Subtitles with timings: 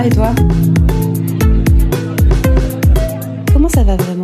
[0.00, 0.34] va et toi
[3.52, 4.22] Comment ça va vraiment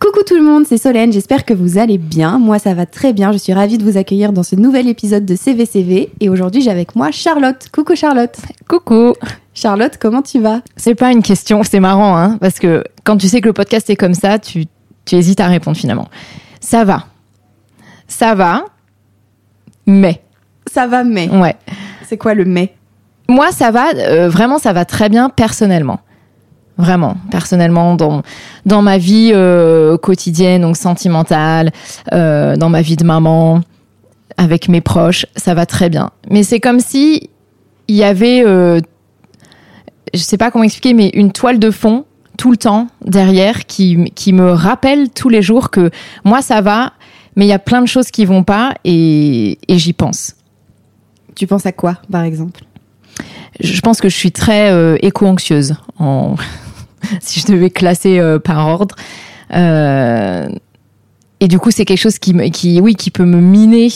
[0.00, 2.38] Coucou tout le monde, c'est Solène, j'espère que vous allez bien.
[2.38, 5.24] Moi ça va très bien, je suis ravie de vous accueillir dans ce nouvel épisode
[5.24, 7.68] de CVCV et aujourd'hui j'ai avec moi Charlotte.
[7.72, 8.36] Coucou Charlotte.
[8.68, 9.14] Coucou.
[9.54, 10.62] Charlotte, comment tu vas?
[10.76, 13.88] C'est pas une question, c'est marrant, hein, parce que quand tu sais que le podcast
[13.90, 14.64] est comme ça, tu,
[15.04, 16.08] tu hésites à répondre finalement.
[16.60, 17.04] Ça va.
[18.08, 18.64] Ça va,
[19.86, 20.22] mais.
[20.72, 21.28] Ça va, mais.
[21.28, 21.54] Ouais.
[22.08, 22.74] C'est quoi le mais?
[23.28, 26.00] Moi, ça va, euh, vraiment, ça va très bien personnellement.
[26.78, 28.22] Vraiment, personnellement, dans,
[28.66, 31.70] dans ma vie euh, quotidienne, donc sentimentale,
[32.12, 33.60] euh, dans ma vie de maman,
[34.36, 36.10] avec mes proches, ça va très bien.
[36.30, 37.30] Mais c'est comme si
[37.88, 42.06] il y avait, je sais pas comment expliquer, mais une toile de fond
[42.38, 45.90] tout le temps derrière qui, qui me rappelle tous les jours que
[46.24, 46.94] moi ça va,
[47.36, 50.36] mais il y a plein de choses qui vont pas et j'y pense.
[51.34, 52.62] Tu penses à quoi, par exemple?
[53.60, 55.74] Je pense que je suis très euh, éco-anxieuse,
[57.20, 58.96] si je devais classer euh, par ordre.
[59.54, 60.48] Euh,
[61.40, 63.88] et du coup, c'est quelque chose qui, qui, oui, qui peut me miner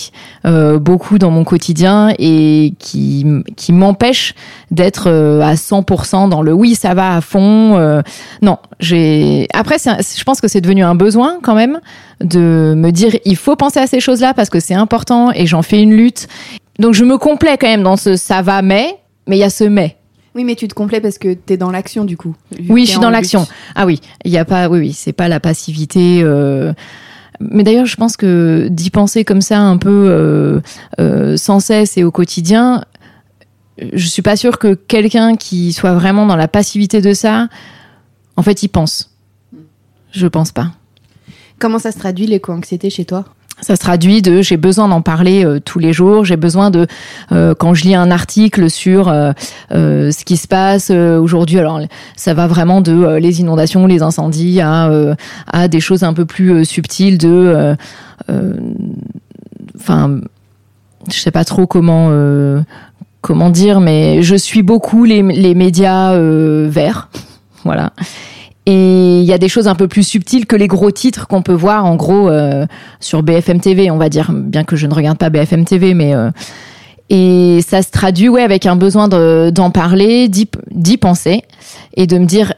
[0.80, 3.24] beaucoup dans mon quotidien et qui,
[3.56, 4.34] qui m'empêche
[4.72, 8.02] d'être à 100% dans le oui, ça va à fond.
[8.42, 9.46] Non, j'ai.
[9.54, 11.78] Après, je pense que c'est devenu un besoin quand même
[12.20, 15.62] de me dire il faut penser à ces choses-là parce que c'est important et j'en
[15.62, 16.26] fais une lutte.
[16.78, 18.96] Donc, je me complais quand même dans ce ça va, mais,
[19.26, 19.96] mais il y a ce mais.
[20.34, 22.34] Oui, mais tu te complais parce que t'es dans l'action du coup.
[22.68, 23.46] Oui, je suis dans l'action.
[23.74, 26.20] Ah oui, il y a pas, oui, oui, c'est pas la passivité.
[26.22, 26.74] euh,
[27.40, 30.60] Mais d'ailleurs, je pense que d'y penser comme ça, un peu euh,
[31.00, 32.84] euh, sans cesse et au quotidien,
[33.78, 37.48] je suis pas sûre que quelqu'un qui soit vraiment dans la passivité de ça,
[38.36, 39.16] en fait, y pense.
[40.12, 40.72] Je pense pas.
[41.58, 43.24] Comment ça se traduit l'éco-anxiété chez toi?
[43.62, 46.86] Ça se traduit de j'ai besoin d'en parler euh, tous les jours, j'ai besoin de
[47.32, 49.32] euh, quand je lis un article sur euh,
[49.72, 51.58] euh, ce qui se passe euh, aujourd'hui.
[51.58, 51.80] Alors
[52.16, 54.90] ça va vraiment de les inondations, les incendies à
[55.50, 57.74] à des choses un peu plus subtiles de
[59.74, 60.20] enfin
[61.08, 62.10] je sais pas trop comment
[63.22, 66.16] comment dire mais je suis beaucoup les les médias
[66.68, 67.08] verts.
[67.64, 67.90] Voilà.
[68.68, 71.40] Et il y a des choses un peu plus subtiles que les gros titres qu'on
[71.42, 72.66] peut voir en gros euh,
[72.98, 76.14] sur BFM TV, on va dire, bien que je ne regarde pas BFM TV, mais
[76.14, 76.30] euh,
[77.08, 81.42] et ça se traduit ouais avec un besoin de- d'en parler, d'y d'y penser
[81.94, 82.54] et de me dire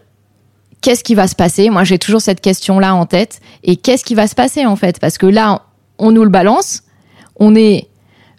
[0.81, 1.69] qu'est-ce qui va se passer?
[1.69, 4.77] Moi, j'ai toujours cette question là en tête et qu'est-ce qui va se passer en
[4.77, 4.99] fait?
[5.01, 5.63] Parce que là,
[5.99, 6.85] on nous le balance,
[7.37, 7.89] on est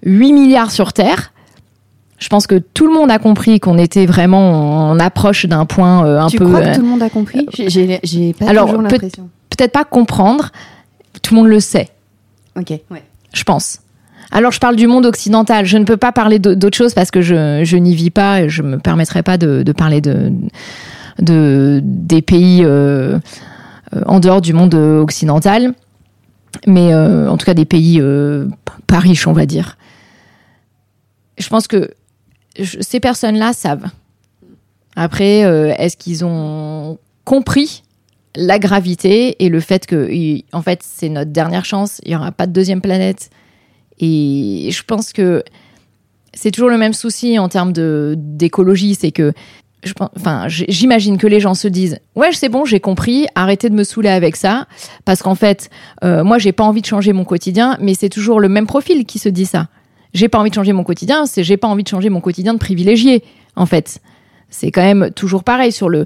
[0.03, 1.31] 8 milliards sur Terre.
[2.19, 6.06] Je pense que tout le monde a compris qu'on était vraiment en approche d'un point
[6.06, 7.47] euh, un Tu peu crois euh, que tout le monde a compris?
[7.53, 9.30] J'ai- pas Alors, toujours peut- l'impression.
[9.50, 10.52] peut-être pas comprendre,
[11.22, 11.90] tout le monde le sait.
[12.58, 13.03] Ok, ouais.
[13.34, 13.79] je pense.
[14.31, 15.66] Alors je parle du monde occidental.
[15.66, 18.41] Je ne peux pas parler d'au- d'autre chose parce que je, je n'y vis pas
[18.41, 20.31] et je me permettrai pas de, de parler de,
[21.19, 23.18] de des pays euh,
[23.96, 25.74] euh, en dehors du monde euh, occidental,
[26.68, 28.46] mais euh, en tout cas des pays euh,
[28.88, 29.78] pas riches, on va dire.
[31.38, 31.90] Je pense que
[32.56, 33.86] ces personnes-là savent.
[34.96, 37.84] Après, euh, est-ce qu'ils ont compris
[38.36, 40.10] la gravité et le fait que,
[40.52, 42.02] en fait, c'est notre dernière chance.
[42.04, 43.30] Il y aura pas de deuxième planète?
[44.00, 45.44] Et je pense que
[46.34, 47.74] c'est toujours le même souci en termes
[48.16, 49.34] d'écologie, c'est que
[50.16, 53.84] enfin, j'imagine que les gens se disent, ouais, c'est bon, j'ai compris, arrêtez de me
[53.84, 54.68] saouler avec ça,
[55.06, 55.70] parce qu'en fait,
[56.04, 59.06] euh, moi, j'ai pas envie de changer mon quotidien, mais c'est toujours le même profil
[59.06, 59.68] qui se dit ça.
[60.14, 62.53] J'ai pas envie de changer mon quotidien, c'est j'ai pas envie de changer mon quotidien
[62.53, 63.24] de privilégié,
[63.56, 64.00] en fait.
[64.50, 66.06] C'est quand même toujours pareil sur le.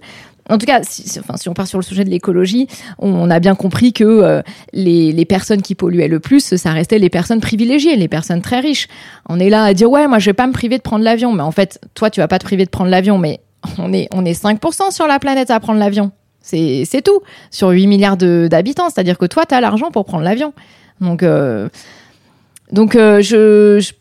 [0.49, 2.67] En tout cas, si, enfin, si on part sur le sujet de l'écologie,
[2.99, 4.41] on a bien compris que euh,
[4.73, 8.59] les, les personnes qui polluaient le plus, ça restait les personnes privilégiées, les personnes très
[8.59, 8.89] riches.
[9.29, 11.31] On est là à dire ouais, moi je vais pas me priver de prendre l'avion,
[11.31, 13.39] mais en fait, toi tu vas pas te priver de prendre l'avion, mais
[13.77, 16.11] on est on est 5% sur la planète à prendre l'avion.
[16.41, 20.25] C'est c'est tout sur 8 milliards d'habitants, c'est-à-dire que toi tu as l'argent pour prendre
[20.25, 20.53] l'avion.
[20.99, 21.69] Donc euh,
[22.73, 23.93] donc euh, je, je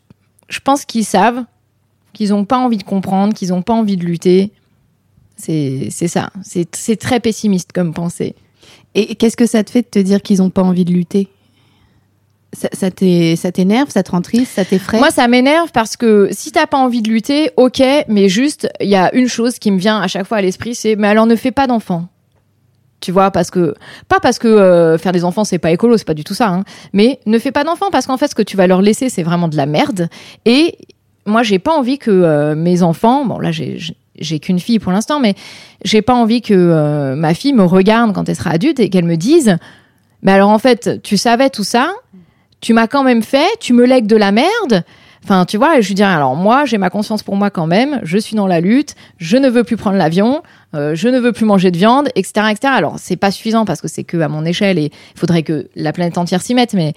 [0.49, 1.45] je pense qu'ils savent
[2.13, 4.51] qu'ils ont pas envie de comprendre, qu'ils ont pas envie de lutter.
[5.39, 8.35] C'est ça, c'est très pessimiste comme pensée.
[8.95, 11.29] Et qu'est-ce que ça te fait de te dire qu'ils ont pas envie de lutter?
[12.53, 14.99] Ça, ça t'é- ça t'énerve, ça te rend triste, ça t'effraie?
[14.99, 18.91] Moi, ça m'énerve parce que si t'as pas envie de lutter, ok, mais juste, il
[18.91, 21.25] y a une chose qui me vient à chaque fois à l'esprit, c'est mais alors
[21.25, 22.09] ne fais pas d'enfants.
[23.03, 23.75] Tu vois, parce que
[24.09, 26.49] pas parce que euh, faire des enfants c'est pas écolo, c'est pas du tout ça,
[26.49, 29.09] hein, mais ne fais pas d'enfants parce qu'en fait ce que tu vas leur laisser
[29.11, 30.09] c'est vraiment de la merde.
[30.47, 30.79] Et
[31.27, 33.77] moi j'ai pas envie que euh, mes enfants, bon là j'ai
[34.19, 35.35] j'ai- qu'une fille pour l'instant, mais
[35.85, 39.05] j'ai pas envie que euh, ma fille me regarde quand elle sera adulte et qu'elle
[39.05, 39.57] me dise,
[40.23, 41.93] mais alors en fait tu savais tout ça,
[42.61, 44.85] tu m'as quand même fait, tu me lègues de la merde.
[45.25, 48.01] Enfin, tu vois, je lui dis alors moi, j'ai ma conscience pour moi quand même.
[48.03, 48.97] Je suis dans la lutte.
[49.19, 50.43] Je ne veux plus prendre l'avion.
[50.75, 52.73] Euh, je ne veux plus manger de viande, etc., etc.
[52.77, 55.69] Alors, c'est pas suffisant parce que c'est que à mon échelle et il faudrait que
[55.77, 56.75] la planète entière s'y mette.
[56.75, 56.95] Mais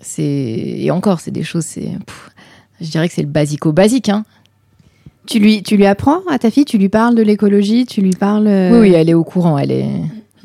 [0.00, 1.64] c'est et encore, c'est des choses.
[1.64, 1.90] C'est,
[2.80, 4.08] je dirais que c'est le basico-basique.
[4.08, 4.24] Hein.
[5.26, 8.10] Tu lui, tu lui apprends à ta fille, tu lui parles de l'écologie, tu lui
[8.10, 8.46] parles.
[8.46, 9.58] Oui, oui, elle est au courant.
[9.58, 9.88] Elle est.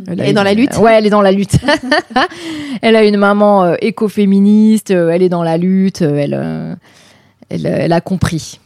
[0.07, 0.77] Elle est dans la lutte?
[0.77, 1.57] Ouais, elle est dans la lutte.
[2.81, 6.75] elle a une maman euh, écoféministe, euh, elle est dans la lutte, euh,
[7.49, 8.59] elle, elle, a compris.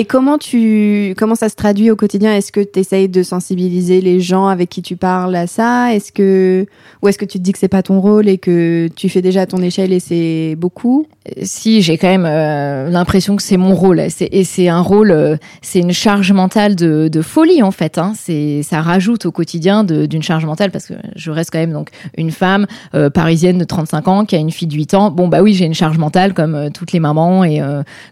[0.00, 2.32] Et comment tu comment ça se traduit au quotidien?
[2.32, 5.92] Est-ce que tu essayes de sensibiliser les gens avec qui tu parles à ça?
[5.92, 6.66] Est-ce que
[7.02, 9.22] ou est-ce que tu te dis que c'est pas ton rôle et que tu fais
[9.22, 11.08] déjà à ton échelle et c'est beaucoup?
[11.42, 15.36] Si, j'ai quand même euh, l'impression que c'est mon rôle et c'est un rôle, euh,
[15.62, 17.98] c'est une charge mentale de, folie en fait.
[17.98, 18.12] Hein.
[18.14, 21.90] C'est ça rajoute au quotidien d'une charge mentale parce que je reste quand même donc
[22.16, 25.10] une femme euh, parisienne de 35 ans qui a une fille de 8 ans.
[25.10, 27.60] Bon bah oui, j'ai une charge mentale comme toutes les mamans et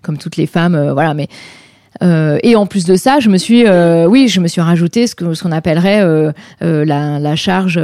[0.03, 1.29] comme toutes les femmes, voilà, mais
[2.02, 5.06] euh, et en plus de ça, je me suis, euh, oui, je me suis rajouté
[5.06, 7.81] ce qu'on appellerait euh, la, la, charge.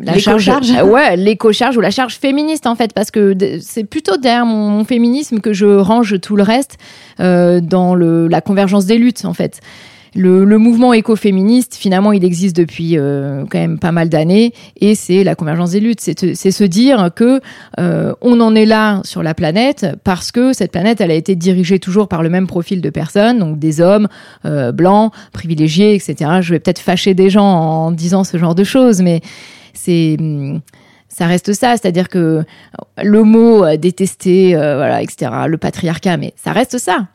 [0.00, 4.46] la charge, ouais, l'éco-charge ou la charge féministe en fait, parce que c'est plutôt derrière
[4.46, 6.78] mon, féminisme que je range tout le reste
[7.18, 9.60] dans le, la convergence des luttes en fait
[10.14, 15.24] le, mouvement écoféministe, finalement, il existe depuis euh, quand même pas mal d'années, et c'est
[15.24, 16.00] la convergence des luttes.
[16.00, 17.40] C'est se dire que
[17.78, 21.36] euh, on en est là sur la planète parce que cette planète, elle a été
[21.36, 24.08] dirigée toujours par le même profil de personnes, donc des hommes
[24.44, 26.38] euh, blancs, privilégiés, etc.
[26.40, 29.20] Je vais peut-être fâcher des gens en disant ce genre de choses, mais
[29.74, 30.16] c'est
[31.08, 32.44] ça reste ça, c'est-à-dire que
[33.02, 37.08] le mot détesté, voilà, etc., le patriarcat, mais ça reste ça.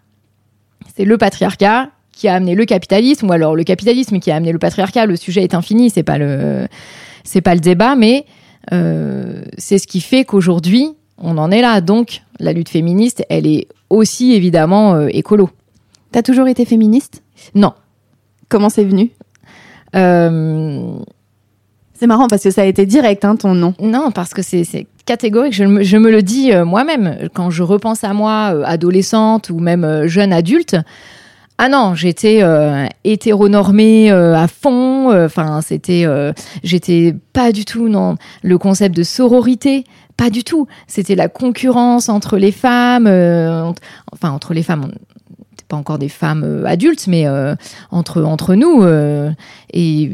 [0.96, 4.52] C'est le patriarcat qui a amené le capitalisme, ou alors le capitalisme qui a amené
[4.52, 5.06] le patriarcat.
[5.06, 6.68] Le sujet est infini, c'est pas le,
[7.24, 8.26] c'est pas le débat, mais
[8.72, 11.82] euh, c'est ce qui fait qu'aujourd'hui on en est là.
[11.82, 15.50] Donc la lutte féministe, elle est aussi évidemment euh, écolo.
[16.12, 17.22] T'as toujours été féministe?
[17.54, 17.74] Non.
[18.48, 19.12] Comment c'est venu?
[19.96, 20.98] Euh...
[21.98, 23.74] C'est marrant parce que ça a été direct, hein, ton nom.
[23.82, 25.54] Non, parce que c'est catégorique.
[25.54, 30.06] Je me, je me, le dis moi-même quand je repense à moi, adolescente ou même
[30.06, 30.76] jeune adulte.
[31.58, 35.12] Ah non, j'étais euh, hétéronormée euh, à fond.
[35.12, 39.86] Euh, enfin, c'était, euh, j'étais pas du tout dans le concept de sororité,
[40.18, 40.68] pas du tout.
[40.88, 43.08] C'était la concurrence entre les femmes,
[44.12, 44.92] enfin entre les femmes.
[45.68, 47.26] Pas encore des femmes adultes, mais
[47.90, 48.86] entre entre nous.
[49.74, 50.12] et,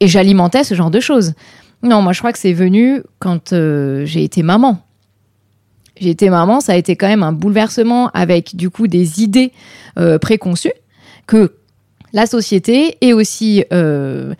[0.00, 1.34] et j'alimentais ce genre de choses.
[1.82, 3.54] Non, moi je crois que c'est venu quand
[4.04, 4.78] j'ai été maman
[6.02, 9.52] j'ai été maman, ça a été quand même un bouleversement avec du coup des idées
[9.98, 10.72] euh, préconçues
[11.28, 11.54] que
[12.12, 14.34] la société et aussi euh,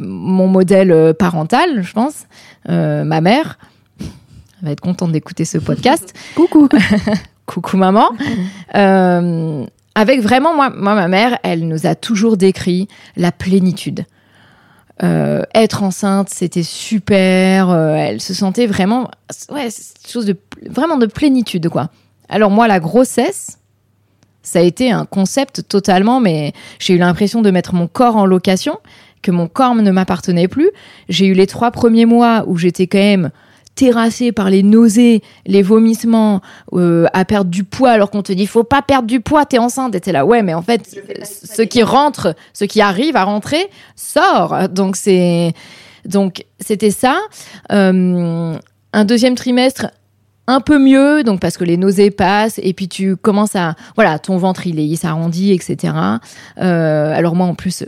[0.00, 2.26] mon modèle euh, parental, je pense,
[2.66, 3.58] ma mère
[4.62, 6.12] va être contente d'écouter ce podcast.
[6.34, 6.68] Coucou.
[7.46, 8.10] Coucou maman.
[8.74, 14.04] avec vraiment moi, moi, ma mère, elle nous a toujours décrit la plénitude.
[15.02, 17.70] Euh, être enceinte, c'était super.
[17.70, 19.10] Euh, elle se sentait vraiment,
[19.50, 19.68] ouais,
[20.06, 20.36] chose de
[20.68, 21.90] vraiment de plénitude, quoi.
[22.28, 23.58] Alors moi, la grossesse,
[24.42, 28.26] ça a été un concept totalement, mais j'ai eu l'impression de mettre mon corps en
[28.26, 28.78] location,
[29.22, 30.70] que mon corps ne m'appartenait plus.
[31.08, 33.30] J'ai eu les trois premiers mois où j'étais quand même
[33.78, 36.40] terrassé par les nausées, les vomissements,
[36.72, 39.58] euh, à perdre du poids alors qu'on te dit faut pas perdre du poids, t'es
[39.58, 39.94] enceinte.
[39.94, 43.70] Et t'es là, ouais, mais en fait, ce qui rentre, ce qui arrive à rentrer,
[43.94, 44.68] sort.
[44.68, 45.52] Donc c'est,
[46.04, 47.20] donc c'était ça.
[47.70, 48.56] Euh,
[48.92, 49.92] un deuxième trimestre
[50.48, 54.18] un peu mieux, donc parce que les nausées passent et puis tu commences à, voilà,
[54.18, 55.94] ton ventre il est, il s'arrondit, etc.
[56.60, 57.84] Euh, alors moi en plus,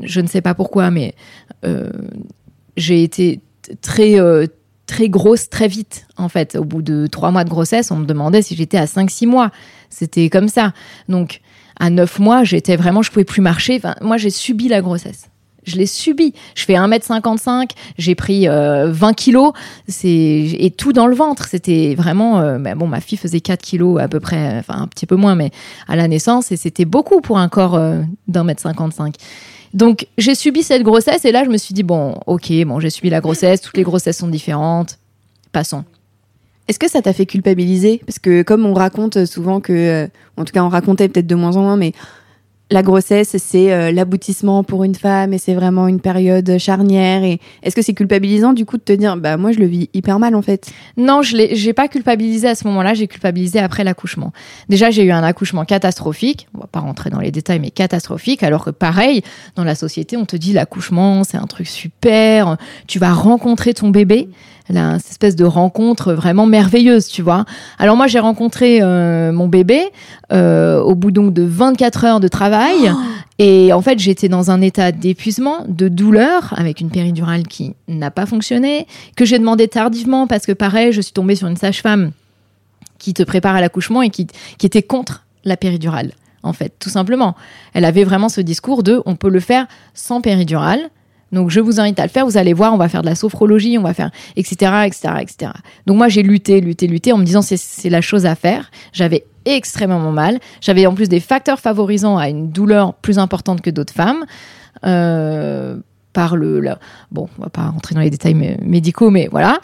[0.00, 1.14] je ne sais pas pourquoi, mais
[2.76, 3.40] j'ai été
[3.80, 4.18] très
[4.90, 6.06] très grosse très vite.
[6.16, 8.86] En fait, au bout de trois mois de grossesse, on me demandait si j'étais à
[8.86, 9.50] 5-6 mois.
[9.88, 10.72] C'était comme ça.
[11.08, 11.40] Donc,
[11.78, 13.80] à 9 mois, j'étais vraiment, je pouvais plus marcher.
[14.00, 15.30] Moi, j'ai subi la grossesse.
[15.64, 16.34] Je l'ai subi.
[16.56, 19.52] Je fais 1m55, j'ai pris 20 euh, kilos,
[19.86, 21.46] c'est et tout dans le ventre.
[21.46, 22.40] C'était vraiment.
[22.40, 25.36] Euh, bon, ma fille faisait 4 kilos à peu près, enfin un petit peu moins,
[25.36, 25.50] mais
[25.86, 29.14] à la naissance, et c'était beaucoup pour un corps euh, d'un mètre 55.
[29.72, 32.90] Donc j'ai subi cette grossesse et là je me suis dit bon ok bon j'ai
[32.90, 34.98] subi la grossesse toutes les grossesses sont différentes
[35.52, 35.84] passons.
[36.68, 38.00] Est-ce que ça t'a fait culpabiliser?
[38.06, 41.34] Parce que comme on raconte souvent que, euh, en tout cas on racontait peut-être de
[41.34, 41.92] moins en moins, mais
[42.70, 47.24] la grossesse, c'est euh, l'aboutissement pour une femme et c'est vraiment une période charnière.
[47.24, 49.90] Et est-ce que c'est culpabilisant du coup de te dire, bah moi je le vis
[49.92, 50.70] hyper mal en fait?
[50.96, 52.94] Non, je l'ai, j'ai pas culpabilisé à ce moment-là.
[52.94, 54.32] J'ai culpabilisé après l'accouchement.
[54.68, 56.48] Déjà, j'ai eu un accouchement catastrophique.
[56.54, 58.42] On va pas rentrer dans les détails, mais catastrophique.
[58.42, 59.22] Alors que pareil,
[59.56, 62.56] dans la société, on te dit l'accouchement, c'est un truc super.
[62.86, 64.28] Tu vas rencontrer ton bébé.
[64.70, 67.44] Là, cette espèce de rencontre vraiment merveilleuse, tu vois.
[67.78, 69.82] Alors moi, j'ai rencontré euh, mon bébé
[70.32, 72.92] euh, au bout donc de 24 heures de travail.
[73.40, 78.12] Et en fait, j'étais dans un état d'épuisement, de douleur, avec une péridurale qui n'a
[78.12, 78.86] pas fonctionné,
[79.16, 82.12] que j'ai demandé tardivement parce que pareil, je suis tombée sur une sage-femme
[82.98, 86.12] qui te prépare à l'accouchement et qui, qui était contre la péridurale,
[86.44, 87.34] en fait, tout simplement.
[87.72, 90.90] Elle avait vraiment ce discours de on peut le faire sans péridurale.
[91.32, 93.14] Donc je vous invite à le faire, vous allez voir, on va faire de la
[93.14, 95.52] sophrologie, on va faire etc etc etc.
[95.86, 98.70] Donc moi j'ai lutté, lutté, lutté en me disant c'est c'est la chose à faire.
[98.92, 100.38] J'avais extrêmement mal.
[100.60, 104.24] J'avais en plus des facteurs favorisant à une douleur plus importante que d'autres femmes.
[104.84, 105.76] Euh,
[106.12, 106.74] par le, le-
[107.12, 109.60] bon on va pas rentrer dans les détails mé- médicaux mais voilà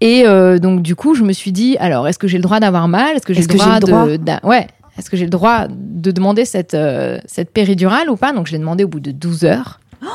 [0.00, 2.58] et euh, donc du coup je me suis dit alors est-ce que j'ai le droit
[2.60, 3.16] d'avoir mal?
[3.16, 3.74] Est-ce que j'ai le droit,
[4.06, 4.40] le droit?
[4.40, 8.32] de ouais est-ce que j'ai le droit de demander cette euh, cette péridurale ou pas?
[8.32, 9.80] Donc je l'ai demandé au bout de 12 heures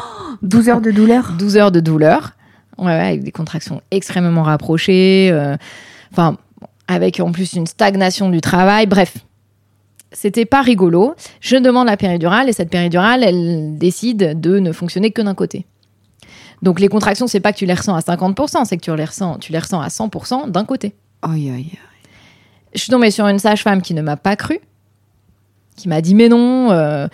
[0.41, 2.31] 12 heures de douleur 12 heures de douleur,
[2.77, 5.55] ouais, ouais, avec des contractions extrêmement rapprochées, euh,
[6.11, 6.37] enfin,
[6.87, 9.17] avec en plus une stagnation du travail, bref.
[10.11, 11.13] C'était pas rigolo.
[11.41, 15.65] Je demande la péridurale et cette péridurale, elle décide de ne fonctionner que d'un côté.
[16.61, 19.05] Donc les contractions, c'est pas que tu les ressens à 50%, c'est que tu les
[19.05, 20.95] ressens, tu les ressens à 100% d'un côté.
[21.21, 21.71] Aïe, aïe.
[22.73, 24.59] Je suis tombée sur une sage-femme qui ne m'a pas cru,
[25.75, 27.07] qui m'a dit mais non, euh,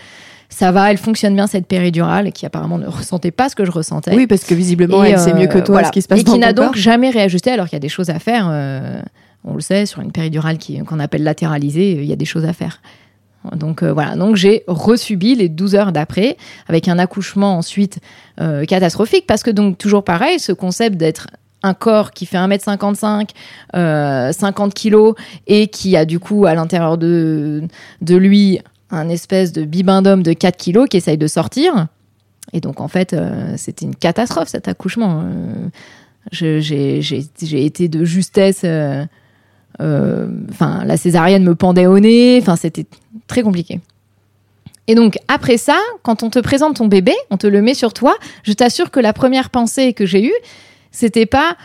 [0.61, 3.71] ça va, elle fonctionne bien cette péridurale, qui apparemment ne ressentait pas ce que je
[3.71, 4.15] ressentais.
[4.15, 5.87] Oui, parce que visiblement, Et, elle sait euh, mieux que toi voilà.
[5.87, 7.79] ce qui se passe et dans qui n'a donc jamais réajusté alors qu'il y a
[7.79, 8.47] des choses à faire.
[8.51, 9.01] euh,
[9.43, 12.53] on le sait, sur une péridurale qu'on appelle latéralisée, il y a des choses à
[12.53, 12.79] faire.
[13.55, 16.37] Donc euh, voilà, donc j'ai resubi les 12 heures d'après
[16.67, 17.97] avec un accouchement ensuite
[18.39, 21.25] euh, catastrophique parce que donc toujours pareil, ce concept d'être
[21.63, 23.29] un corps qui fait 1m55,
[23.75, 25.15] euh, 50 kilos
[25.47, 27.63] et qui a du coup à l'intérieur de,
[28.01, 28.59] de lui
[28.91, 31.87] un espèce de bibendum de 4 kilos qui essaye de sortir.
[32.53, 35.23] Et donc en fait, euh, c'était une catastrophe cet accouchement.
[35.23, 35.69] Euh,
[36.31, 38.61] j'ai été de justesse.
[38.63, 39.05] euh,
[39.81, 42.39] euh, Enfin, la césarienne me pendait au nez.
[42.41, 42.85] Enfin, c'était
[43.27, 43.79] très compliqué.
[44.87, 47.93] Et donc après ça, quand on te présente ton bébé, on te le met sur
[47.93, 48.15] toi.
[48.43, 50.33] Je t'assure que la première pensée que j'ai eue,
[50.91, 51.55] c'était pas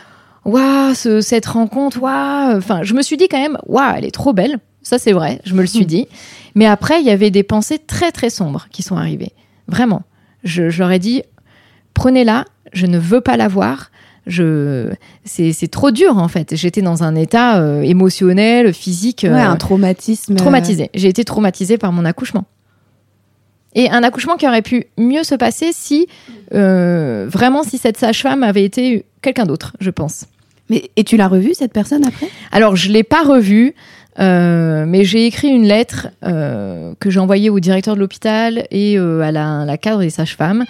[0.44, 2.56] waouh ce- cette rencontre, waouh.
[2.56, 4.58] Enfin, je me suis dit quand même waouh, elle est trop belle.
[4.86, 6.06] Ça c'est vrai, je me le suis dit.
[6.54, 9.32] Mais après, il y avait des pensées très très sombres qui sont arrivées.
[9.66, 10.02] Vraiment,
[10.44, 11.24] je, je leur ai dit
[11.92, 13.90] prenez-la, je ne veux pas la voir.
[14.28, 14.92] Je,
[15.24, 16.54] c'est, trop dur en fait.
[16.54, 20.34] J'étais dans un état euh, émotionnel, physique, Ouais, euh, un traumatisme.
[20.34, 20.88] euh, traumatisée.
[20.94, 22.44] J'ai été traumatisée par mon accouchement.
[23.74, 26.06] Et un accouchement qui aurait pu mieux se passer si,
[26.54, 30.26] euh, vraiment, si cette sage-femme avait été quelqu'un d'autre, je pense.
[30.70, 32.28] Mais, et tu l'as revue, cette personne, après?
[32.50, 33.74] Alors, je l'ai pas revue,
[34.18, 38.98] euh, mais j'ai écrit une lettre euh, que j'ai envoyée au directeur de l'hôpital et
[38.98, 40.64] euh, à la, la cadre des sages-femmes.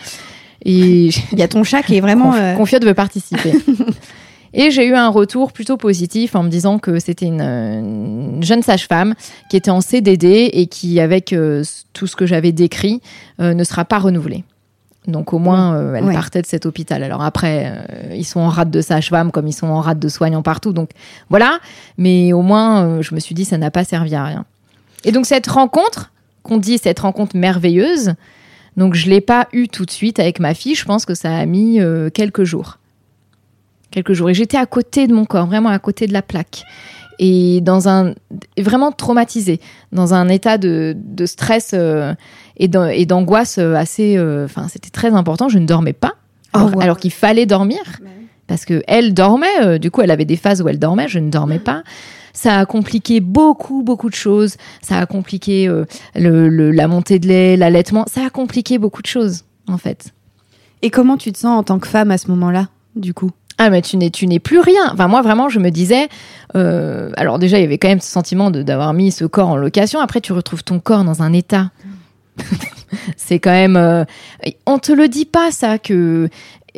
[0.65, 2.33] Et Il y a ton chat qui est vraiment...
[2.33, 3.53] Conf- Confiote veut participer.
[4.55, 8.63] Et j'ai eu un retour plutôt positif en me disant que c'était une, une jeune
[8.63, 9.15] sage-femme
[9.51, 11.35] qui était en CDD et qui, avec
[11.93, 13.03] tout ce que j'avais décrit,
[13.39, 14.45] ne sera pas renouvelée.
[15.07, 16.15] Donc au moins, euh, elle Ouais.
[16.15, 17.03] partait de cet hôpital.
[17.03, 17.73] Alors après,
[18.11, 20.73] euh, ils sont en rate de sage-femme comme ils sont en rate de soignants partout.
[20.73, 20.91] Donc
[21.31, 21.59] voilà.
[21.97, 24.45] Mais au moins, euh, je me suis dit, ça n'a pas servi à rien.
[25.05, 26.11] Et donc cette rencontre,
[26.43, 28.15] qu'on dit cette rencontre merveilleuse,
[28.77, 30.75] donc je l'ai pas eue tout de suite avec ma fille.
[30.75, 31.81] Je pense que ça a mis
[32.13, 32.79] quelques jours.
[33.91, 34.29] Quelques jours.
[34.31, 36.65] Et j'étais à côté de mon corps, vraiment à côté de la plaque.
[37.19, 38.13] Et dans un.
[38.59, 39.61] vraiment traumatisée,
[39.93, 42.13] dans un état de, de stress euh,
[42.57, 44.17] et d'an- et d'angoisse euh, assez.
[44.17, 45.49] euh, Enfin, c'était très important.
[45.49, 46.15] Je ne dormais pas.
[46.55, 46.81] Oh, Alors, wow.
[46.81, 47.81] alors qu'il fallait dormir.
[48.47, 51.19] Parce que elle dormait, euh, du coup, elle avait des phases où elle dormait, je
[51.19, 51.83] ne dormais pas.
[52.33, 54.57] Ça a compliqué beaucoup, beaucoup de choses.
[54.83, 55.85] Ça a compliqué euh,
[56.15, 58.05] le, le- la montée de lait, l'allaitement.
[58.13, 60.13] Ça a compliqué beaucoup de choses, en fait.
[60.83, 63.31] Et comment tu te sens en tant que femme à ce moment-là, du coup?
[63.59, 64.91] Ah mais tu n'es tu n'es plus rien.
[64.93, 66.09] Enfin moi vraiment je me disais
[66.57, 69.57] euh, alors déjà il y avait quand même ce sentiment d'avoir mis ce corps en
[69.57, 69.99] location.
[69.99, 71.71] Après tu retrouves ton corps dans un état.
[73.17, 74.05] c'est quand même euh,
[74.67, 76.29] on te le dit pas ça que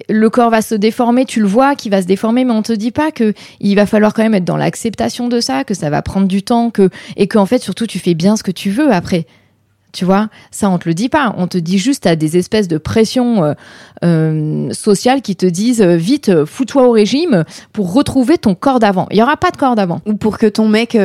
[0.08, 2.72] le corps va se déformer, tu le vois qu'il va se déformer, mais on te
[2.72, 5.90] dit pas que il va falloir quand même être dans l'acceptation de ça, que ça
[5.90, 8.70] va prendre du temps, que et qu'en fait surtout tu fais bien ce que tu
[8.70, 9.26] veux après.
[9.92, 11.34] Tu vois, ça on te le dit pas.
[11.38, 13.54] On te dit juste à des espèces de pressions euh,
[14.04, 19.06] euh, sociales qui te disent euh, vite, fous-toi au régime pour retrouver ton corps d'avant.
[19.10, 20.02] Il y aura pas de corps d'avant.
[20.04, 20.96] Ou pour que ton mec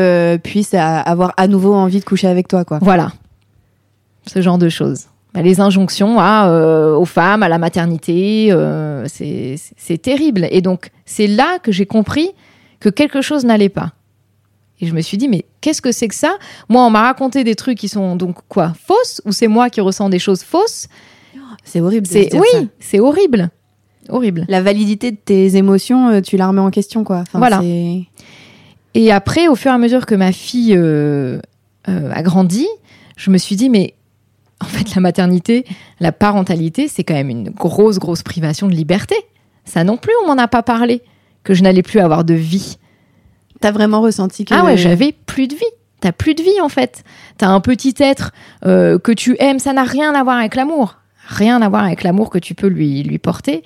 [0.43, 2.79] puisse avoir à nouveau envie de coucher avec toi, quoi.
[2.81, 3.13] Voilà.
[4.25, 5.05] Ce genre de choses.
[5.33, 10.47] Bah, les injonctions à, euh, aux femmes, à la maternité, euh, c'est terrible.
[10.51, 12.31] Et donc, c'est là que j'ai compris
[12.79, 13.93] que quelque chose n'allait pas.
[14.79, 16.35] Et je me suis dit, mais qu'est-ce que c'est que ça?
[16.69, 19.81] Moi, on m'a raconté des trucs qui sont donc quoi Fausses Ou c'est moi qui
[19.81, 20.87] ressens des choses fausses?
[21.63, 22.05] C'est horrible.
[22.05, 22.35] C'est.
[22.35, 23.49] Oui, c'est horrible.
[24.09, 24.45] Horrible.
[24.49, 27.19] La validité de tes émotions, euh, tu la remets en question, quoi.
[27.19, 27.61] Enfin, Voilà.
[28.95, 31.39] Et après, au fur et à mesure que ma fille euh,
[31.87, 32.67] euh, a grandi,
[33.17, 33.95] je me suis dit, mais
[34.61, 35.65] en fait, la maternité,
[35.99, 39.15] la parentalité, c'est quand même une grosse, grosse privation de liberté.
[39.65, 41.01] Ça non plus, on m'en a pas parlé,
[41.43, 42.77] que je n'allais plus avoir de vie.
[43.59, 44.53] T'as vraiment ressenti que.
[44.53, 45.61] Ah ouais, j'avais plus de vie.
[46.01, 47.03] T'as plus de vie en fait.
[47.37, 48.31] T'as un petit être
[48.65, 50.97] euh, que tu aimes, ça n'a rien à voir avec l'amour.
[51.27, 53.63] Rien à voir avec l'amour que tu peux lui, lui porter.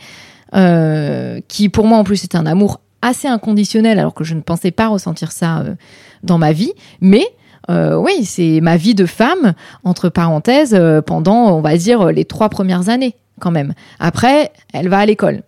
[0.56, 4.42] euh, qui pour moi en plus est un amour assez inconditionnel alors que je ne
[4.42, 5.76] pensais pas ressentir ça euh,
[6.24, 6.74] dans ma vie.
[7.02, 7.26] Mais
[7.70, 12.26] euh, oui, c'est ma vie de femme, entre parenthèses, euh, pendant, on va dire, les
[12.26, 13.74] trois premières années quand même.
[14.00, 15.44] Après, elle va à l'école.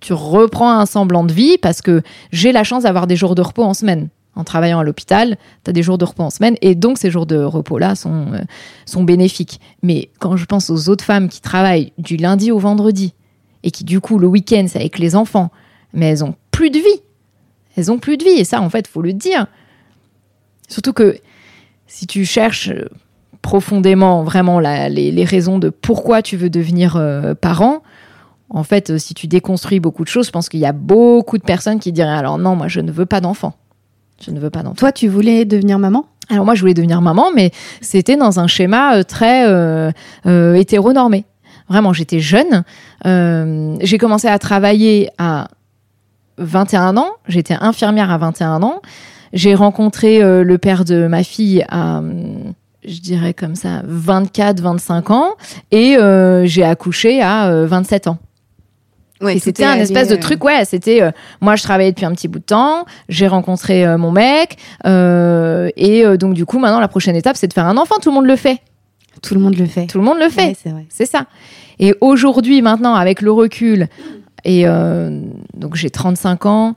[0.00, 3.42] Tu reprends un semblant de vie parce que j'ai la chance d'avoir des jours de
[3.42, 4.08] repos en semaine.
[4.36, 7.10] En travaillant à l'hôpital, tu as des jours de repos en semaine et donc ces
[7.10, 8.38] jours de repos-là sont, euh,
[8.86, 9.60] sont bénéfiques.
[9.82, 13.14] Mais quand je pense aux autres femmes qui travaillent du lundi au vendredi
[13.64, 15.50] et qui du coup le week-end c'est avec les enfants,
[15.92, 17.02] mais elles ont plus de vie.
[17.76, 19.48] Elles ont plus de vie et ça en fait faut le dire.
[20.68, 21.16] Surtout que
[21.86, 22.86] si tu cherches euh,
[23.42, 27.82] profondément vraiment la- les, les raisons de pourquoi tu veux devenir euh, parent,
[28.50, 31.38] en fait, euh, si tu déconstruis beaucoup de choses, je pense qu'il y a beaucoup
[31.38, 33.54] de personnes qui diraient alors non, moi je ne veux pas d'enfant.
[34.24, 34.74] Je ne veux pas d'enfant.
[34.76, 36.04] Toi, tu voulais devenir maman?
[36.30, 39.90] Alors moi, je voulais devenir maman, mais c'était dans un schéma très euh,
[40.26, 41.24] euh, hétéronormé.
[41.68, 42.64] Vraiment, j'étais jeune.
[43.04, 45.48] J'ai commencé à travailler à
[46.38, 47.10] 21 ans.
[47.28, 48.80] J'étais infirmière à 21 ans.
[49.32, 52.54] J'ai rencontré euh, le père de ma fille à, hum,
[52.86, 55.30] je dirais comme ça, 24, 25 ans.
[55.70, 58.18] Et euh, j'ai accouché à euh, 27 ans.
[59.20, 62.12] Ouais, Et c'était un espèce de truc, ouais, c'était euh, moi je travaillais depuis un
[62.12, 66.60] petit bout de temps, j'ai rencontré euh, mon mec, euh, et euh, donc du coup
[66.60, 68.58] maintenant la prochaine étape c'est de faire un enfant, tout le monde le fait,
[69.20, 69.86] Tout le monde le fait.
[69.88, 70.86] tout le monde le fait, Ouais, c'est vrai.
[70.88, 71.26] c'est ça.
[71.80, 73.88] Et aujourd'hui maintenant avec le recul,
[74.44, 75.20] et euh,
[75.56, 76.76] donc j'ai 35 ans,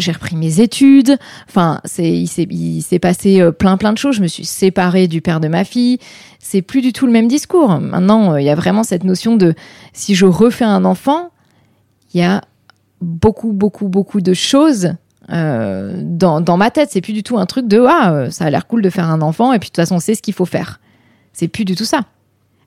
[0.00, 1.16] j'ai repris mes études,
[1.48, 5.20] enfin c'est il s'est passé euh, plein plein de choses, je me suis séparée du
[5.20, 5.98] père de ma fille,
[6.38, 7.78] c'est plus du tout le même discours.
[7.80, 9.54] Maintenant euh, il y a vraiment cette notion de
[9.92, 11.30] si je refais un enfant
[12.14, 12.42] il y a
[13.00, 14.94] beaucoup, beaucoup, beaucoup de choses
[15.30, 16.88] euh, dans, dans ma tête.
[16.90, 19.22] C'est plus du tout un truc de ah, ça a l'air cool de faire un
[19.22, 20.80] enfant et puis de toute façon, c'est ce qu'il faut faire.
[21.32, 22.00] C'est plus du tout ça.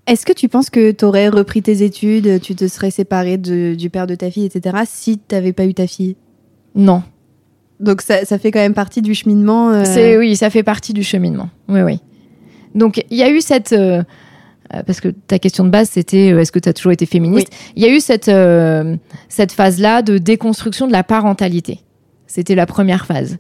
[0.08, 3.76] Est-ce que tu penses que tu aurais repris tes études, tu te serais séparée de-
[3.78, 6.16] du père de ta fille, etc., si tu n'avais pas eu ta fille?
[6.76, 7.04] Non.
[7.80, 9.72] Donc ça, ça fait quand même partie du cheminement.
[9.72, 11.50] euh, C'est oui, ça fait partie du cheminement.
[11.68, 12.00] Oui, oui.
[12.76, 14.02] Donc il y a eu cette euh,
[14.74, 17.50] euh, parce que ta question de base c'était est-ce que tu as toujours été féministe?
[17.76, 18.96] Il y a eu cette euh,
[19.30, 21.80] cette phase là de déconstruction de la parentalité.
[22.28, 23.38] C'était la première phase.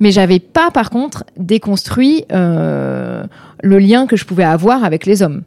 [0.00, 5.42] Mais j'avais pas par contre déconstruit le lien que je pouvais avoir avec les hommes,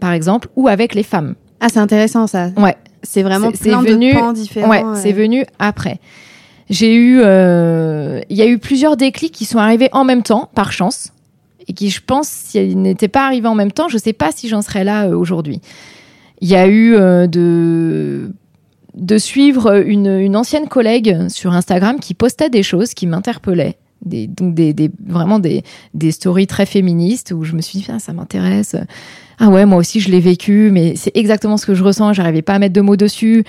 [0.00, 1.34] par exemple, ou avec les femmes.
[1.60, 2.48] Ah, c'est intéressant ça.
[2.56, 2.76] Ouais.
[3.02, 4.68] C'est vraiment plein venu- de pans différents.
[4.70, 5.98] Ouais, c'est venu après.
[6.70, 10.48] J'ai eu, euh, il y a eu plusieurs déclics qui sont arrivés en même temps,
[10.54, 11.12] par chance,
[11.66, 14.48] et qui, je pense, s'ils n'étaient pas arrivés en même temps, je sais pas si
[14.48, 15.60] j'en serais là euh, aujourd'hui.
[16.40, 22.62] Il y a eu euh, de suivre une, ancienne collègue sur Instagram qui postait des
[22.62, 23.76] choses qui m'interpellaient.
[24.06, 24.58] Donc
[25.04, 25.62] vraiment des,
[26.12, 28.76] stories très féministes où je me suis dit, ah, ça m'intéresse.
[29.38, 32.42] Ah ouais, moi aussi je l'ai vécu, mais c'est exactement ce que je ressens, j'arrivais
[32.42, 33.44] pas à mettre de mots dessus.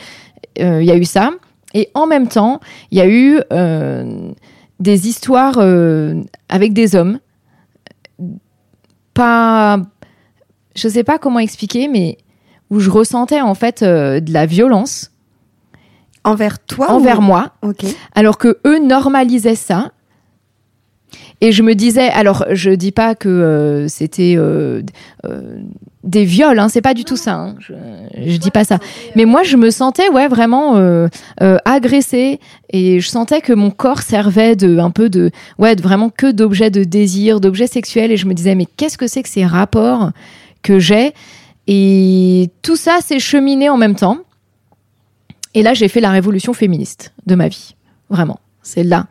[0.58, 1.32] Il y a eu ça.
[1.74, 2.60] Et en même temps,
[2.92, 4.32] il y a eu euh,
[4.80, 7.20] des histoires euh, avec des hommes.
[9.14, 9.78] Pas.
[10.76, 12.18] Je sais pas comment expliquer, mais
[12.70, 15.12] où je ressentais en fait euh, de la violence
[16.24, 17.54] Envers toi envers ou- moi,
[18.14, 19.92] alors que eux normalisaient ça.
[21.42, 24.82] Et je me disais, alors je dis pas que euh, c'était euh,
[25.26, 25.58] euh,
[26.04, 27.34] des viols, hein, c'est pas du tout ça.
[27.34, 27.74] hein, je,
[28.28, 28.78] je dis pas ça.
[29.16, 30.76] Mais moi, je me sentais ouais vraiment
[31.66, 36.32] agressée et je sentais que mon corps servait de un peu de ouais vraiment que
[36.32, 38.12] d'objets de désir, d'objets sexuels.
[38.12, 40.12] Et je me disais mais qu'est-ce que c'est que ces rapports
[40.64, 41.14] que j'ai?
[41.68, 44.18] Et tout ça s'est cheminé en même temps.
[45.54, 47.76] Et là, j'ai fait la révolution féministe de ma vie.
[48.10, 48.40] Vraiment.
[48.64, 49.08] C'est là.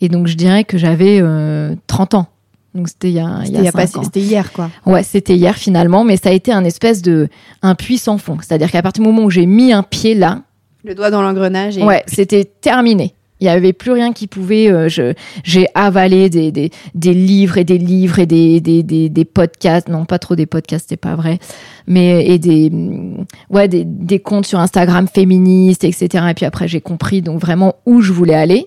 [0.00, 2.26] Et donc, je dirais que j'avais euh, 30 ans.
[2.74, 4.04] Donc, c'était il y a, il y a il y a pas- cinq ans.
[4.04, 4.70] c'était hier, quoi.
[4.84, 7.28] Ouais, c'était hier finalement, mais ça a été un espèce de
[7.62, 8.36] un puits sans fond.
[8.42, 10.42] C'est-à-dire qu'à partir du moment où j'ai mis un pied là,
[10.84, 11.78] Le doigt dans l'engrenage.
[11.78, 11.82] Et...
[11.84, 13.14] ouais, c'était terminé.
[13.40, 14.70] Il n'y avait plus rien qui pouvait.
[14.70, 15.12] euh, je-
[15.44, 19.88] J'ai avalé des, des, des livres et des livres et des, des, des, des podcasts.
[19.88, 21.38] Non, pas trop des podcasts, c'est pas vrai.
[21.86, 26.24] Mais et des, mm, ouais, des, des comptes sur Instagram féministes, etc.
[26.30, 28.66] Et puis après, j'ai compris donc vraiment où je voulais aller.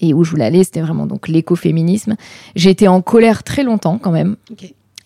[0.00, 2.16] Et où je voulais aller, c'était vraiment donc l'écoféminisme.
[2.54, 4.36] J'ai été en colère très longtemps quand même.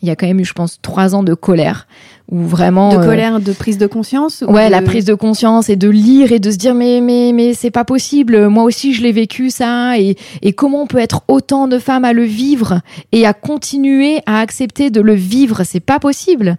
[0.03, 1.87] Il y a quand même eu, je pense, trois ans de colère
[2.31, 5.13] où vraiment De euh, colère, de prise de conscience ou Ouais, de- la prise de
[5.15, 8.49] conscience et de lire et de se dire mais mais mais c'est pas possible.
[8.49, 12.05] Moi aussi je l'ai vécu ça et et comment on peut être autant de femmes
[12.07, 12.81] à le vivre
[13.13, 16.57] et à continuer à accepter de le vivre, c'est pas possible.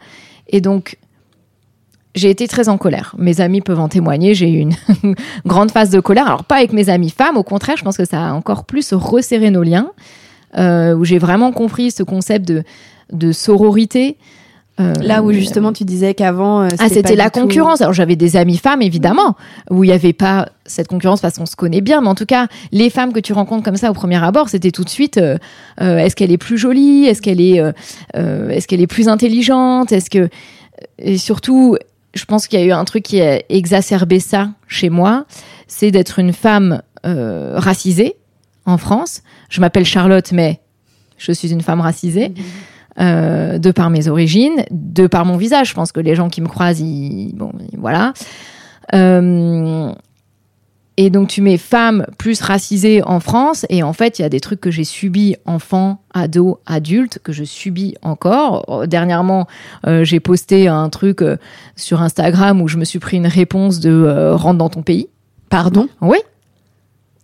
[0.50, 0.98] Et donc
[2.16, 3.16] j'ai été très en colère.
[3.18, 4.34] Mes amis peuvent en témoigner.
[4.36, 4.74] J'ai eu une
[5.46, 6.28] grande phase de colère.
[6.28, 8.94] Alors pas avec mes amis femmes, au contraire, je pense que ça a encore plus
[8.94, 9.92] resserré nos liens.
[10.58, 12.64] euh, où j'ai vraiment compris ce concept de
[13.14, 14.18] de sororité.
[14.80, 16.64] Euh, Là où justement tu disais qu'avant.
[16.64, 17.82] euh, ah, c'était la tout- concurrence.
[17.82, 19.36] Alors j'avais des amies femmes, évidemment,
[19.70, 22.02] où il n'y avait pas cette concurrence parce qu'on se connaît bien.
[22.02, 24.72] Mais en tout cas, les femmes que tu rencontres comme ça au premier abord, c'était
[24.72, 25.38] tout de suite euh,
[25.82, 27.06] euh, est-ce qu'elle est plus jolie?
[27.06, 27.72] Est-ce qu'elle est, euh,
[28.16, 29.92] euh, est-ce qu'elle est plus intelligente?
[29.92, 30.30] Est-ce que
[30.98, 31.78] et surtout,
[32.14, 35.26] je pense qu'il y a eu un truc qui a exacerbé ça chez moi,
[35.68, 38.16] c'est d'être une femme euh, racisée
[38.66, 39.24] en France.
[39.50, 40.60] Je m'appelle Charlotte, mais
[41.18, 42.34] je suis une femme racisée
[43.00, 45.70] euh, de par mes origines, de par mon visage.
[45.70, 48.14] Je pense que les gens qui me croisent, ils, bon, voilà.
[48.94, 49.94] Euh,
[50.98, 54.30] et donc tu mets femme plus racisée en France, et en fait il y a
[54.30, 58.66] des trucs que j'ai subis enfant, ado, adulte, que je subis encore.
[58.70, 59.48] Euh, Dernièrement,
[59.88, 61.38] euh, j'ai posté un truc euh,
[61.76, 65.08] sur Instagram où je me suis pris une réponse de euh, rentre dans ton pays.
[65.50, 65.88] Pardon?
[66.02, 66.18] Oui.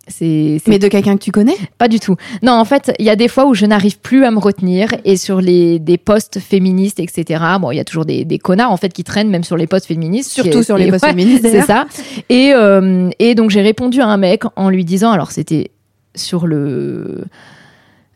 [0.08, 1.56] C'est c'est Mais de quelqu'un que tu connais?
[1.76, 2.16] Pas du tout.
[2.42, 4.94] Non, en fait, il y a des fois où je n'arrive plus à me retenir
[5.04, 7.44] et sur les des posts féministes, etc.
[7.60, 9.66] Bon, il y a toujours des, des connards en fait qui traînent même sur les
[9.66, 10.32] posts féministes.
[10.32, 11.86] Surtout sur les et posts ouais, féministes, C'est ça.
[12.28, 15.70] Et euh, et donc j'ai répondu à un mec en lui disant, alors c'était
[16.14, 17.24] sur le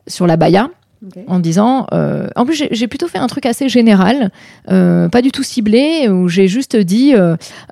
[0.06, 0.70] sur la baya
[1.26, 4.30] en disant euh, en plus j'ai- plutôt fait un truc assez général
[4.70, 7.14] euh, pas du tout ciblé où j'ai juste dit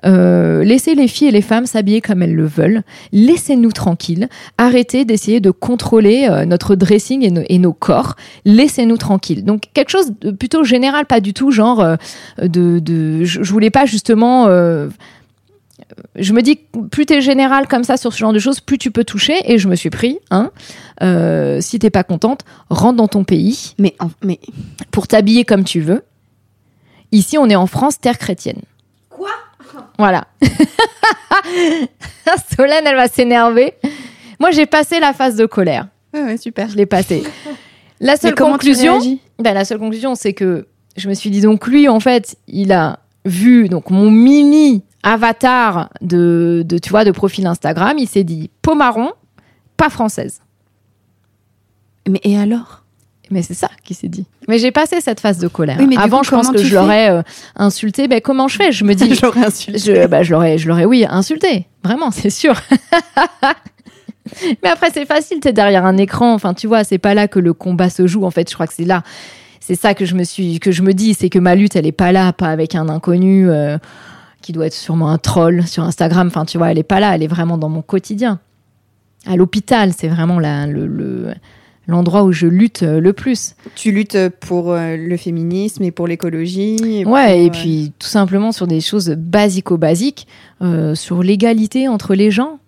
[0.05, 2.81] euh, laissez les filles et les femmes s'habiller comme elles le veulent
[3.13, 8.15] laissez-nous tranquilles arrêtez d'essayer de contrôler notre dressing et, no- et nos corps
[8.45, 9.43] laissez-nous tranquilles.
[9.45, 11.85] Donc quelque chose de plutôt général pas du tout genre
[12.41, 14.47] de, de je, voulais pas justement
[16.15, 16.59] je me dis
[16.91, 19.35] plus t'es général comme ça sur ce genre de choses, plus tu peux toucher.
[19.45, 20.51] Et je me suis pris, hein,
[21.01, 24.39] euh, si t'es pas contente, rentre dans ton pays Mais, mais
[24.91, 26.03] pour t'habiller comme tu veux.
[27.11, 28.61] Ici, on est en France, terre chrétienne.
[29.09, 29.29] Quoi?
[29.97, 30.27] Voilà.
[32.55, 33.73] Solène, elle va s'énerver.
[34.39, 35.87] Moi, j'ai passé la phase de colère.
[36.13, 36.69] ouais, ouais, super.
[36.69, 37.23] Je l'ai passée.
[38.01, 38.99] La seule conclusion,
[39.37, 40.65] ben, la seule conclusion, c'est que
[40.97, 45.89] je me suis dit donc lui, en fait, il a vu donc mon mini avatar
[46.01, 47.97] de, de tu vois de profil Instagram.
[47.97, 49.11] Il s'est dit peau marron,
[49.77, 50.41] pas française.
[52.09, 52.81] Mais et alors?
[53.31, 54.25] Mais c'est ça qu'il s'est dit.
[54.49, 55.77] Mais j'ai passé cette phase de colère.
[55.79, 57.21] Oui, Avant, coup, je pense que je l'aurais euh,
[57.55, 58.09] insulté.
[58.09, 58.71] Ben comment je fais?
[58.73, 59.79] Je me dis, J'aurais insulté.
[59.79, 61.67] je, bah, je l'aurais, je l'aurais, oui, insulté.
[61.83, 62.59] Vraiment, c'est sûr.
[64.63, 66.33] Mais après, c'est facile, t'es derrière un écran.
[66.33, 68.25] Enfin, tu vois, c'est pas là que le combat se joue.
[68.25, 69.03] En fait, je crois que c'est là.
[69.61, 71.85] C'est ça que je me suis, que je me dis, c'est que ma lutte, elle
[71.85, 73.77] est pas là, pas avec un inconnu euh,
[74.41, 76.27] qui doit être sûrement un troll sur Instagram.
[76.27, 77.15] Enfin, tu vois, elle est pas là.
[77.15, 78.39] Elle est vraiment dans mon quotidien.
[79.27, 81.33] À l'hôpital, c'est vraiment la, le, le-
[81.87, 83.55] l'endroit où je lutte euh, le plus.
[83.75, 86.77] Tu luttes pour euh, le féminisme et pour l'écologie.
[86.79, 90.27] Ouais, pour, et euh, puis tout simplement sur des choses basico-basiques,
[90.61, 92.59] euh, sur l'égalité entre les gens,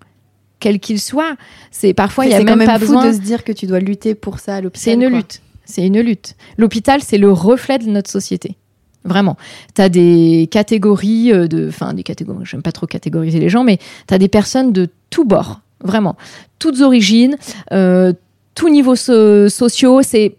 [0.59, 1.35] quels qu'ils soient.
[1.71, 3.07] C'est parfois il y a quand même, même pas fou besoin.
[3.07, 4.83] de se dire que tu dois lutter pour ça à l'hôpital.
[4.83, 5.17] C'est une quoi.
[5.17, 5.41] lutte.
[5.65, 6.35] C'est une lutte.
[6.57, 8.57] L'hôpital, c'est le reflet de notre société.
[9.05, 9.35] Vraiment.
[9.73, 12.45] T'as des catégories euh, de, enfin des catégories.
[12.45, 15.59] J'aime pas trop catégoriser les gens, mais t'as des personnes de tous bords.
[15.83, 16.15] Vraiment,
[16.59, 17.35] toutes origines,
[17.73, 18.13] euh,
[18.55, 20.01] tous niveaux so- sociaux.
[20.01, 20.35] C'est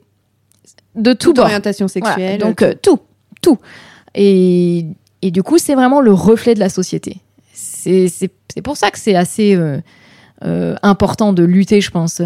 [0.94, 1.44] de tout Toute bord.
[1.46, 2.40] orientation Voilà, sexuelle.
[2.40, 2.98] donc euh, tout,
[3.42, 3.58] tout.
[4.14, 4.86] Et,
[5.20, 7.18] et du coup, c'est vraiment le reflet de la société.
[7.52, 12.22] C'est pour ça que c'est assez euh, important de lutter, je pense,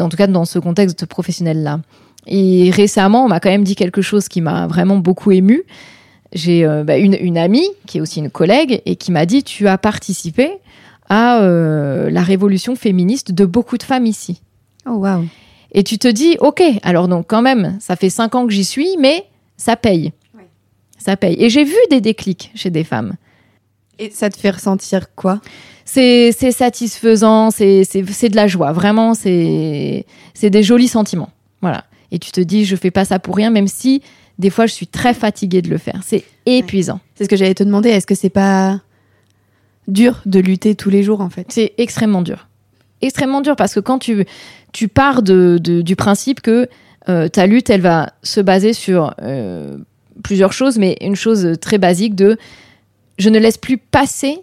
[0.00, 1.80] en tout cas dans ce contexte professionnel-là.
[2.26, 5.62] Et récemment, on m'a quand même dit quelque chose qui m'a vraiment beaucoup ému.
[6.32, 9.44] J'ai euh, bah, une, une amie qui est aussi une collègue et qui m'a dit
[9.44, 10.50] Tu as participé
[11.08, 14.42] à euh, la révolution féministe de beaucoup de femmes ici.
[14.86, 15.26] oh waouh.
[15.72, 18.64] Et tu te dis, ok, alors donc quand même, ça fait cinq ans que j'y
[18.64, 20.12] suis, mais ça paye.
[20.34, 20.46] Ouais.
[20.96, 21.36] Ça paye.
[21.38, 23.14] Et j'ai vu des déclics chez des femmes.
[23.98, 25.40] Et ça te fait ressentir quoi?
[25.88, 28.72] C'est satisfaisant, c'est de la joie.
[28.72, 30.04] Vraiment, c'est
[30.42, 31.30] des jolis sentiments.
[31.62, 31.84] Voilà.
[32.12, 34.02] Et tu te dis, je fais pas ça pour rien, même si
[34.38, 36.00] des fois je suis très fatiguée de le faire.
[36.04, 37.00] C'est épuisant.
[37.14, 37.88] C'est ce que j'allais te demander.
[37.88, 38.80] Est-ce que c'est pas
[39.88, 41.46] dur de lutter tous les jours en fait?
[41.48, 42.46] C'est extrêmement dur.
[43.02, 44.24] Extrêmement dur parce que quand tu,
[44.72, 46.68] tu pars de, de- du principe que
[47.08, 49.76] euh, ta lutte, elle va se baser sur euh,
[50.22, 52.36] plusieurs choses, mais une chose très basique de
[53.18, 54.38] je ne laisse plus passer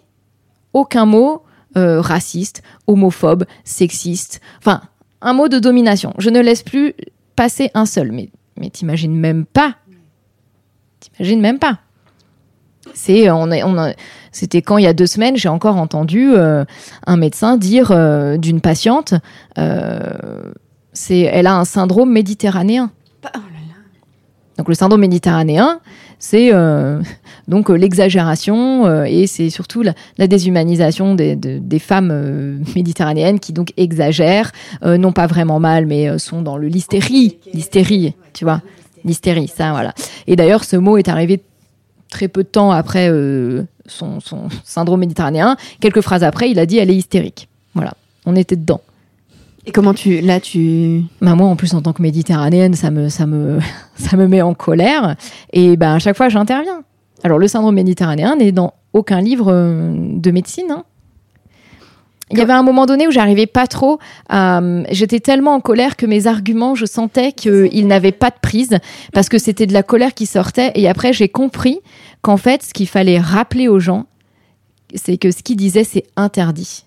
[0.74, 1.42] aucun mot
[1.76, 4.82] euh, raciste, homophobe, sexiste, enfin
[5.22, 6.12] un mot de domination.
[6.18, 6.92] Je ne laisse plus
[7.34, 8.12] passer un seul.
[8.12, 8.28] Mais,
[8.60, 9.76] mais t'imagines même pas.
[11.00, 11.78] T'imagines même pas.
[12.92, 13.94] C'est, on est, on a-
[14.30, 16.64] c'était quand il y a deux semaines, j'ai encore entendu euh,
[17.06, 19.14] un médecin dire euh, d'une patiente,
[19.58, 20.52] euh,
[20.92, 22.90] c'est, elle a un syndrome méditerranéen.
[24.58, 25.80] Donc le syndrome méditerranéen,
[26.18, 27.00] c'est euh,
[27.48, 32.58] donc euh, l'exagération euh, et c'est surtout la, la déshumanisation des, de- des femmes euh,
[32.76, 34.52] méditerranéennes qui donc exagèrent,
[34.82, 38.60] non pas vraiment mal, mais sont dans le l'hystérie, l'hystérie, tu vois,
[39.04, 39.94] l'hystérie, ça voilà.
[40.26, 41.42] Et d'ailleurs, ce mot est arrivé
[42.10, 45.56] très peu de temps après euh, son, son syndrome méditerranéen.
[45.80, 47.48] Quelques phrases après, il a dit elle est hystérique.
[47.74, 48.80] Voilà, on était dedans.
[49.66, 53.08] Et comment tu là tu Bah, moi, en plus, en tant que méditerranéenne, ça me,
[53.08, 53.58] ça me,
[53.96, 55.16] ça me met en colère.
[55.52, 56.82] Et ben, à chaque fois, j'interviens.
[57.24, 60.70] Alors, le syndrome méditerranéen n'est dans aucun livre euh, de médecine.
[60.70, 60.84] hein.
[62.30, 64.60] Il y avait un moment donné où j'arrivais pas trop à.
[64.90, 68.78] J'étais tellement en colère que mes arguments, je sentais qu'ils n'avaient pas de prise
[69.12, 70.72] parce que c'était de la colère qui sortait.
[70.74, 71.80] Et après, j'ai compris
[72.22, 74.06] qu'en fait, ce qu'il fallait rappeler aux gens,
[74.94, 76.83] c'est que ce qu'ils disaient, c'est interdit.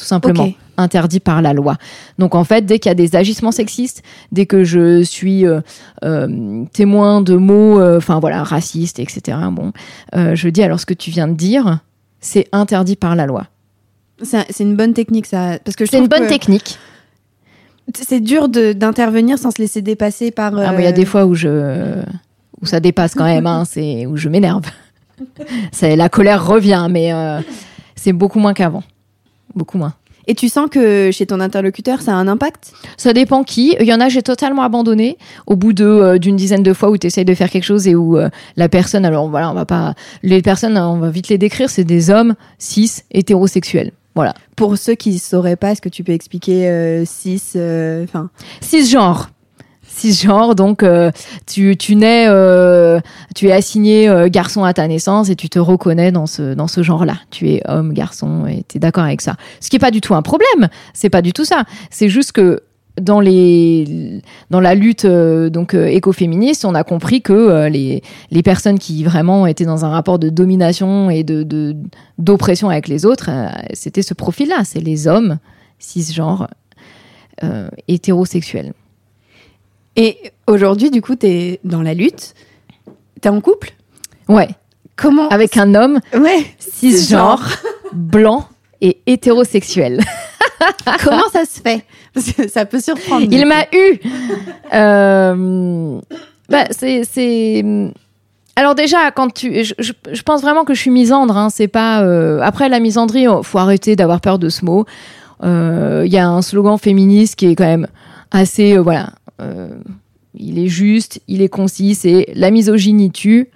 [0.00, 0.50] Tout simplement.
[0.76, 1.76] Interdit par la loi.
[2.18, 5.60] Donc en fait, dès qu'il y a des agissements sexistes, dès que je suis euh,
[6.04, 9.36] euh, témoin de mots, euh, enfin voilà, racistes, etc.
[9.52, 9.72] Bon,
[10.14, 11.80] je dis alors ce que tu viens de dire,
[12.20, 13.46] c'est interdit par la loi.
[14.22, 16.78] c'est une bonne technique ça parce que C'est une bonne que technique.
[17.92, 20.56] C'est dur d'intervenir sans se laisser dépasser par.
[20.56, 22.02] Ah, il y a des fois où je
[22.60, 24.64] où ça dépasse quand même, hein, c'est où je m'énerve.
[25.82, 27.40] La colère revient, mais euh,
[27.94, 28.82] c'est beaucoup moins qu'avant,
[29.54, 29.94] beaucoup moins.
[30.26, 32.72] Et tu sens que chez ton interlocuteur, ça a un impact?
[32.96, 33.74] Ça dépend qui.
[33.80, 36.90] Il y en a, j'ai totalement abandonné au bout de euh, d'une dizaine de fois
[36.90, 39.54] où tu essayes de faire quelque chose et où euh, la personne, alors voilà, on
[39.54, 39.94] va pas.
[40.22, 43.92] Les personnes, on va vite les décrire, c'est des hommes cis hétérosexuels.
[44.14, 44.34] Voilà.
[44.56, 49.30] Pour ceux qui sauraient pas, est-ce que tu peux expliquer euh, cis euh, Enfin, Cisgenre.
[50.00, 51.10] Cisgenre, donc euh,
[51.46, 53.00] tu, tu nais, euh,
[53.34, 56.68] tu es assigné euh, garçon à ta naissance et tu te reconnais dans ce, dans
[56.68, 57.16] ce genre-là.
[57.30, 59.36] Tu es homme, garçon et tu es d'accord avec ça.
[59.60, 61.64] Ce qui est pas du tout un problème, c'est pas du tout ça.
[61.90, 62.62] C'est juste que
[63.00, 69.04] dans les dans la lutte donc écoféministe, on a compris que les les personnes qui
[69.04, 71.76] vraiment étaient dans un rapport de domination et de
[72.18, 73.30] d'oppression avec les autres,
[73.74, 75.38] c'était ce profil-là, c'est les hommes
[75.78, 76.48] cisgenres
[77.88, 78.72] hétérosexuels.
[79.96, 82.34] Et aujourd'hui, du coup, t'es dans la lutte.
[83.20, 83.72] T'es en couple?
[84.28, 84.48] Ouais,
[84.96, 85.28] Comment?
[85.28, 86.44] Avec un homme Ouais.
[86.58, 87.48] cisgenre,
[87.92, 88.46] blanc
[88.80, 90.00] et hétérosexuel.
[91.04, 91.84] Comment ça se fait?
[92.12, 93.26] Parce que ça peut surprendre.
[93.30, 93.98] Il m'a eu.
[94.74, 96.00] Euh,
[96.48, 97.64] bah, c'est.
[98.56, 101.36] Alors déjà, quand tu, je, je- je pense vraiment que je suis misandre.
[101.36, 102.02] Hein, c'est pas.
[102.02, 104.84] euh, Après la misandrie, oh, faut arrêter d'avoir peur de ce mot.
[105.42, 107.86] Euh, Il y a un slogan féministe qui est quand même
[108.32, 109.10] assez, euh, voilà.
[109.40, 109.68] Euh,
[110.34, 111.94] il est juste, il est concis.
[111.94, 113.50] C'est la misogynie tue.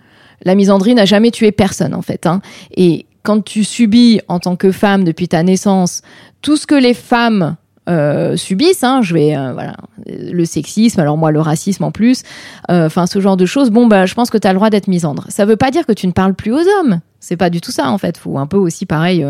[0.44, 2.26] La misandrie n'a jamais tué personne en fait.
[2.26, 2.40] Hein.
[2.76, 6.02] Et quand tu subis en tant que femme depuis ta naissance
[6.42, 7.56] tout ce que les femmes
[7.88, 12.22] euh, subissent, hein, je vais euh, voilà le sexisme, alors moi le racisme en plus,
[12.68, 13.70] enfin ce genre de choses.
[13.70, 15.24] Bon bah je pense que tu as le droit d'être misandre.
[15.28, 17.00] Ça veut pas dire que tu ne parles plus aux hommes.
[17.20, 18.18] C'est pas du tout ça en fait.
[18.18, 19.24] Faut un peu aussi pareil.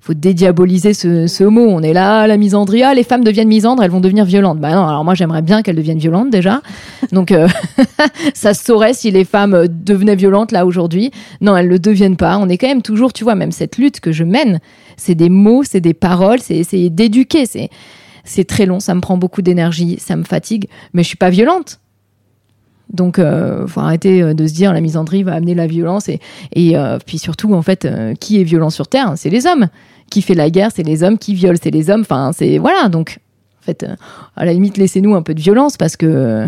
[0.00, 1.66] Faut dédiaboliser ce, ce mot.
[1.68, 2.82] On est là, la misandrie.
[2.94, 4.58] Les femmes deviennent misandres, elles vont devenir violentes.
[4.58, 6.62] Bah non, alors moi j'aimerais bien qu'elles deviennent violentes déjà.
[7.12, 7.48] Donc euh,
[8.34, 11.10] ça se saurait si les femmes euh, devenaient violentes là aujourd'hui.
[11.40, 12.38] Non, elles le deviennent pas.
[12.38, 14.60] On est quand même toujours, tu vois, même cette lutte que je mène,
[14.96, 17.46] c'est des mots, c'est des paroles, c'est essayer d'éduquer.
[17.46, 17.70] C'est
[18.24, 21.30] c'est très long, ça me prend beaucoup d'énergie, ça me fatigue, mais je suis pas
[21.30, 21.80] violente.
[22.92, 26.20] Donc, euh, faut arrêter euh, de se dire la misandrie va amener la violence et,
[26.54, 29.68] et euh, puis surtout en fait, euh, qui est violent sur terre, c'est les hommes.
[30.10, 31.18] Qui fait la guerre, c'est les hommes.
[31.18, 32.00] Qui violent, c'est les hommes.
[32.00, 32.88] Enfin, c'est voilà.
[32.88, 33.18] Donc,
[33.60, 33.84] en fait,
[34.36, 36.46] à la limite, laissez-nous un peu de violence parce que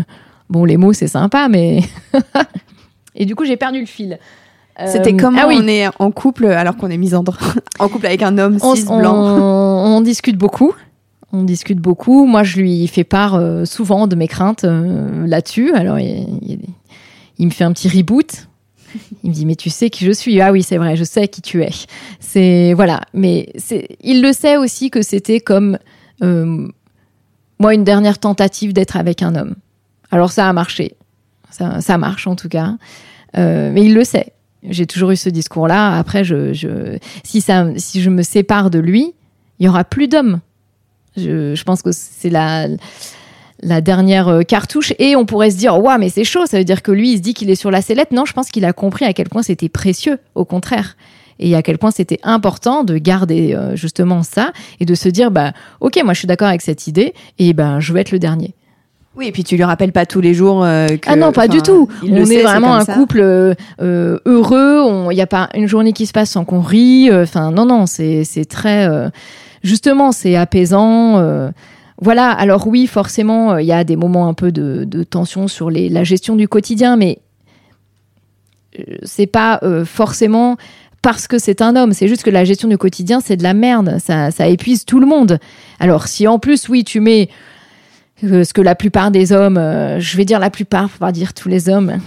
[0.49, 1.81] bon, les mots c'est sympa, mais
[3.15, 4.17] et du coup j'ai perdu le fil.
[4.87, 5.59] C'était comment ah oui.
[5.61, 7.37] on est en couple alors qu'on est misandre?
[7.79, 9.15] En couple avec un homme on, cis on- blanc.
[9.15, 10.73] on discute beaucoup.
[11.33, 12.25] On discute beaucoup.
[12.25, 15.71] Moi, je lui fais part euh, souvent de mes craintes euh, là-dessus.
[15.73, 16.59] Alors, il,
[17.37, 18.47] il- me fait un petit reboot.
[19.23, 21.29] Il me dit mais tu sais qui je suis ah oui c'est vrai je sais
[21.29, 21.69] qui tu es
[22.19, 23.47] c'est voilà mais
[24.03, 25.77] il le sait aussi que c'était comme
[26.21, 26.67] euh,
[27.57, 29.55] moi une dernière tentative d'être avec un homme
[30.11, 30.97] alors ça a marché
[31.51, 32.75] ça, marche en tout cas
[33.33, 34.33] mais il le sait
[34.69, 35.97] J'ai toujours eu ce discours-là.
[35.97, 39.13] Après, je, je, si, ça, si je me sépare de lui,
[39.59, 40.41] il y aura plus d'hommes.
[41.17, 42.67] Je, je pense que c'est la,
[43.61, 44.93] la dernière euh, cartouche.
[44.99, 46.45] Et on pourrait se dire, waouh, mais c'est chaud.
[46.45, 48.11] Ça veut dire que lui, il se dit qu'il est sur la sellette.
[48.11, 50.19] Non, je pense qu'il a compris à quel point c'était précieux.
[50.35, 50.95] Au contraire
[51.41, 55.31] et à quel point c'était important de garder euh, justement ça et de se dire
[55.31, 58.19] bah ok moi je suis d'accord avec cette idée et ben je vais être le
[58.19, 58.53] dernier.
[59.13, 61.09] Oui, et puis tu lui rappelles pas tous les jours euh, que.
[61.09, 61.89] Ah non, pas du tout.
[62.01, 63.55] On est vraiment un couple euh,
[64.25, 65.11] heureux.
[65.11, 67.09] Il n'y a pas une journée qui se passe sans qu'on rit.
[67.11, 68.87] Enfin, non, non, c'est très.
[69.63, 71.51] Justement, c'est apaisant.
[71.99, 72.29] voilà.
[72.31, 75.89] Alors oui, forcément, il y a des moments un peu de, de tension sur les,
[75.89, 77.19] la gestion du quotidien, mais
[79.03, 80.57] c'est pas forcément
[81.01, 81.93] parce que c'est un homme.
[81.93, 83.97] C'est juste que la gestion du quotidien, c'est de la merde.
[83.99, 85.39] Ça, ça épuise tout le monde.
[85.79, 87.29] Alors, si en plus, oui, tu mets
[88.23, 91.11] euh, ce que la plupart des hommes, euh, je vais dire la plupart, faut pas
[91.11, 91.97] dire tous les hommes,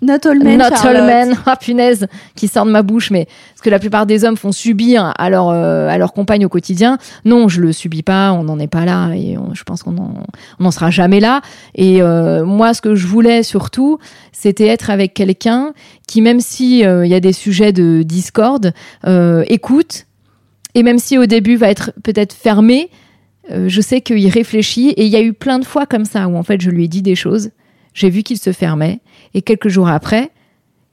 [0.00, 0.58] Not all men.
[0.58, 1.36] Not all men.
[1.46, 3.10] Ah, punaise, qui sort de ma bouche.
[3.10, 6.44] Mais ce que la plupart des hommes font subir à leur, euh, à leur compagne
[6.44, 8.32] au quotidien, non, je le subis pas.
[8.32, 9.10] On n'en est pas là.
[9.14, 9.94] Et je pense qu'on
[10.58, 11.40] n'en sera jamais là.
[11.74, 13.98] Et euh, moi, ce que je voulais surtout,
[14.32, 15.72] c'était être avec quelqu'un
[16.06, 18.72] qui, même si euh, il y a des sujets de discorde,
[19.46, 20.06] écoute.
[20.74, 22.88] Et même si au début va être peut-être fermé,
[23.50, 24.90] je sais qu'il réfléchit.
[24.90, 26.84] Et il y a eu plein de fois comme ça où en fait je lui
[26.84, 27.50] ai dit des choses
[27.94, 29.00] j'ai vu qu'il se fermait
[29.34, 30.30] et quelques jours après,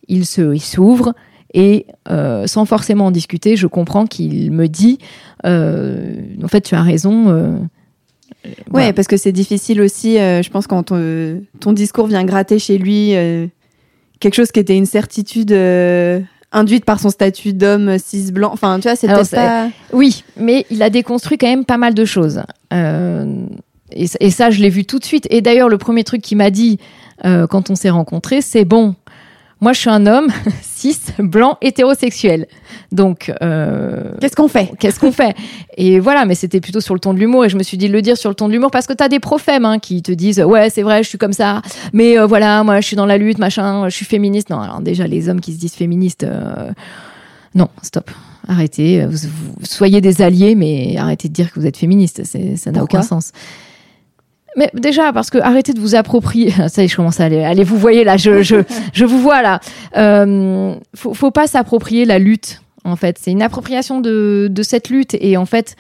[0.08, 1.14] il se, il s'ouvre
[1.54, 5.00] et euh, sans forcément en discuter, je comprends qu'il me dit,
[5.46, 7.30] euh, en fait, tu as raison.
[7.30, 7.58] Euh,
[8.72, 10.16] ouais, parce que c'est difficile aussi.
[10.16, 13.14] je pense quand ton, ton, discours vient gratter chez lui
[14.20, 15.52] quelque chose qui était une certitude
[16.52, 18.52] induite par son statut d'homme cis blanc.
[18.54, 19.70] Enfin, tu vois, c'était pas.
[19.92, 22.44] Oui, mais il a déconstruit quand même pas mal de choses.
[23.92, 25.28] Et, et, ça, je l'ai vu tout de suite.
[25.30, 26.80] Et d'ailleurs, le premier truc qu'il m'a dit
[27.26, 28.96] euh, quand on s'est rencontrés, c'est bon.
[29.62, 30.30] Moi, je suis un homme
[30.62, 32.48] cis, blanc, hétérosexuel.
[32.94, 34.72] Donc, euh, qu'est-ce qu'on fait?
[34.80, 35.36] Qu'est-ce qu'on fait?
[35.76, 37.44] Et voilà, mais c'était plutôt sur le ton de l'humour.
[37.44, 38.94] Et je me suis dit de le dire sur le ton de l'humour parce que
[38.94, 42.18] t'as des prophèmes hein, qui te disent ouais, c'est vrai, je suis comme ça, mais
[42.18, 44.50] euh, voilà, moi, je suis dans la lutte, machin, je suis féministe.
[44.50, 46.72] Non, alors déjà, les hommes qui se disent féministes, euh,
[47.54, 48.10] non, stop.
[48.48, 49.18] Arrêtez, vous,
[49.64, 53.32] soyez des alliés, mais arrêtez de dire que vous êtes féministe, ça n'a aucun sens.
[54.56, 56.52] Mais déjà, parce que arrêtez de vous approprier.
[56.68, 57.44] Ça y est, je commence à aller.
[57.44, 58.58] Allez, vous voyez là, je, je,
[58.94, 59.60] je vous vois là.
[59.98, 63.18] Euh, faut, faut pas s'approprier la lutte, en fait.
[63.20, 65.16] C'est une appropriation de, de cette lutte.
[65.20, 65.76] Et en fait,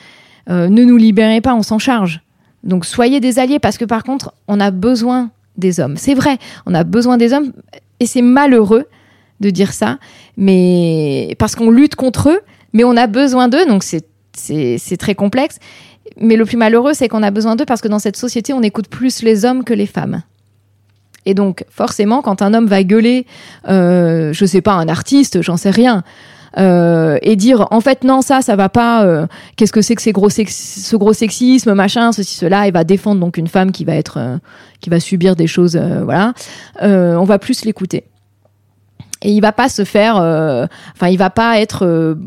[0.50, 2.22] euh, ne nous libérez pas, on s'en charge.
[2.64, 5.98] Donc soyez des alliés, parce que par contre, on a besoin des hommes.
[5.98, 7.54] C'est vrai, on a besoin des hommes.
[8.00, 8.86] Et c'est malheureux
[9.40, 10.00] de dire ça,
[10.36, 12.42] mais parce qu'on lutte contre eux,
[12.74, 14.06] mais on a besoin d'eux, donc c'est
[14.40, 15.58] c'est très complexe
[16.18, 18.62] mais le plus malheureux, c'est qu'on a besoin d'eux parce que dans cette société, on
[18.62, 20.24] écoute plus les hommes que les femmes.
[21.26, 23.26] Et donc, forcément, quand un homme va gueuler,
[23.68, 26.04] euh, je sais pas, un artiste, j'en sais rien,
[26.58, 30.02] euh, et dire en fait non ça ça va pas euh, qu'est-ce que c'est que
[30.02, 34.18] ce gros sexisme machin ceci cela il va défendre donc une femme qui va être
[34.18, 34.38] euh,
[34.82, 36.34] qui va subir des choses voilà
[36.82, 38.06] on va plus l'écouter
[39.22, 42.18] et il va pas se faire enfin il va pas être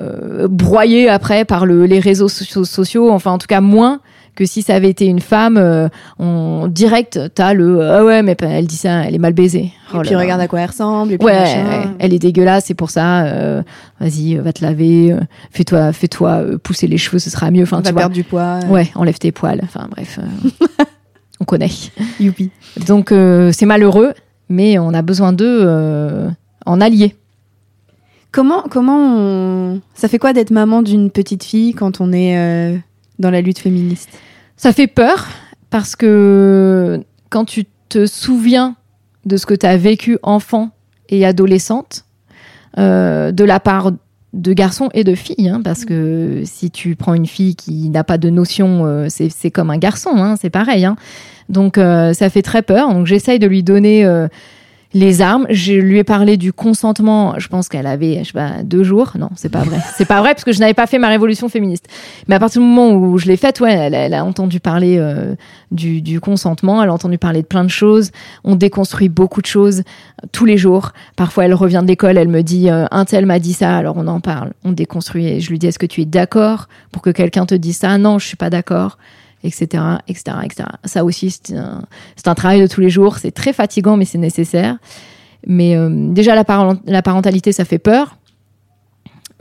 [0.00, 4.00] euh, broyé après par le, les réseaux sociaux, enfin en tout cas moins
[4.34, 8.36] que si ça avait été une femme euh, en direct t'as le ah ouais mais
[8.40, 9.72] elle dit ça elle est mal baisée.
[9.92, 11.54] Et oh puis regarde à quoi elle ressemble et puis ouais
[11.98, 13.62] elle est dégueulasse c'est pour ça euh,
[14.00, 15.16] vas-y va te laver
[15.50, 18.90] fais-toi fais-toi pousser les cheveux ce sera mieux enfin tu perdre du poids ouais.
[18.94, 20.18] Enlève tes poils enfin bref
[21.40, 21.70] on connaît.
[22.20, 22.50] Youpi.
[22.86, 23.12] Donc
[23.52, 24.14] c'est malheureux
[24.48, 25.68] mais on a besoin d'eux
[26.64, 27.16] en alliés
[28.32, 32.78] Comment, comment ça fait quoi d'être maman d'une petite fille quand on est euh,
[33.18, 34.10] dans la lutte féministe?
[34.56, 35.26] Ça fait peur
[35.70, 38.76] parce que quand tu te souviens
[39.26, 40.70] de ce que tu as vécu enfant
[41.08, 42.04] et adolescente,
[42.78, 43.90] euh, de la part
[44.32, 48.04] de garçons et de filles, hein, parce que si tu prends une fille qui n'a
[48.04, 50.84] pas de notion, euh, c'est comme un garçon, hein, c'est pareil.
[50.84, 50.94] Hein.
[51.48, 52.94] Donc ça fait très peur.
[52.94, 54.06] Donc j'essaye de lui donner
[54.92, 55.46] les armes.
[55.50, 57.38] Je lui ai parlé du consentement.
[57.38, 59.12] Je pense qu'elle avait, je sais pas, deux jours.
[59.18, 59.78] Non, c'est pas vrai.
[59.96, 61.86] C'est pas vrai parce que je n'avais pas fait ma révolution féministe.
[62.26, 65.34] Mais à partir du moment où je l'ai faite, ouais, elle, a entendu parler euh,
[65.70, 66.82] du, consentement.
[66.82, 68.10] Elle a entendu parler de plein de choses.
[68.44, 69.82] On déconstruit beaucoup de choses
[70.32, 70.92] tous les jours.
[71.16, 73.96] Parfois, elle revient de l'école, elle me dit euh, un tel m'a dit ça, alors
[73.96, 74.52] on en parle.
[74.64, 75.26] On déconstruit.
[75.26, 77.96] Et je lui dis est-ce que tu es d'accord pour que quelqu'un te dise ça?
[77.98, 78.98] Non, je suis pas d'accord
[79.44, 80.68] etc., etc., etc.
[80.84, 81.82] Ça aussi, c'est un,
[82.26, 83.18] un, travail de tous les jours.
[83.18, 84.76] C'est très fatigant, mais c'est nécessaire.
[85.46, 86.44] Mais euh, déjà, la,
[86.86, 88.16] la, parentalité, ça fait peur.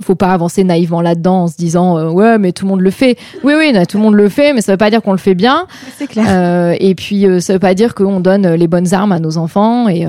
[0.01, 2.89] faut pas avancer naïvement là-dedans en se disant euh, ouais mais tout le monde le
[2.89, 5.17] fait oui oui tout le monde le fait mais ça veut pas dire qu'on le
[5.17, 8.93] fait bien c'est clair Euh, et puis ça veut pas dire qu'on donne les bonnes
[8.93, 10.07] armes à nos enfants et,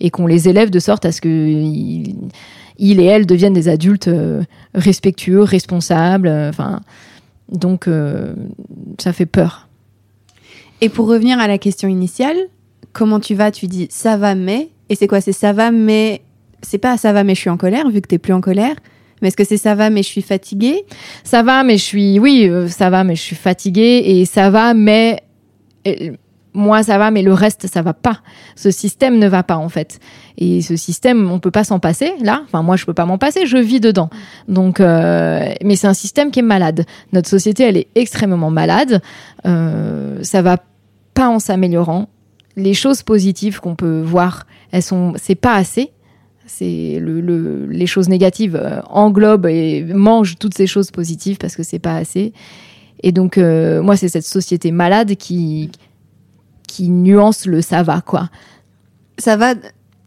[0.00, 2.14] et qu'on les élève de sorte à ce que ils,
[2.76, 4.10] ils et elles deviennent des adultes
[4.74, 6.80] respectueux responsables enfin
[7.50, 8.34] donc euh,
[8.98, 9.68] ça fait peur
[10.80, 12.36] Et pour revenir à la question initiale,
[12.92, 13.50] comment tu vas?
[13.50, 14.68] Tu dis ça va mais.
[14.88, 15.20] Et c'est quoi?
[15.20, 16.22] C'est ça va mais.
[16.62, 18.76] C'est pas ça va mais je suis en colère vu que t'es plus en colère.
[19.20, 20.84] Mais est-ce que c'est ça va mais je suis fatiguée?
[21.22, 24.50] Ça va mais je suis oui euh, ça va mais je suis fatiguée et ça
[24.50, 25.22] va mais
[25.86, 26.12] euh,
[26.54, 28.20] moi ça va mais le reste ça va pas.
[28.56, 29.98] Ce système ne va pas en fait.
[30.38, 32.42] Et ce système on peut pas s'en passer là.
[32.44, 34.08] Enfin moi je peux pas m'en passer je vis dedans.
[34.48, 36.86] Donc euh, mais c'est un système qui est malade.
[37.12, 39.02] Notre société elle est extrêmement malade.
[39.46, 40.58] Euh, ça va
[41.12, 42.08] pas en s'améliorant.
[42.56, 45.90] Les choses positives qu'on peut voir elles sont c'est pas assez.
[46.60, 51.96] Les choses négatives euh, englobent et mangent toutes ces choses positives parce que c'est pas
[51.96, 52.32] assez.
[53.02, 55.70] Et donc euh, moi c'est cette société malade qui
[56.68, 58.28] qui nuance le ça va quoi.
[59.18, 59.54] Ça va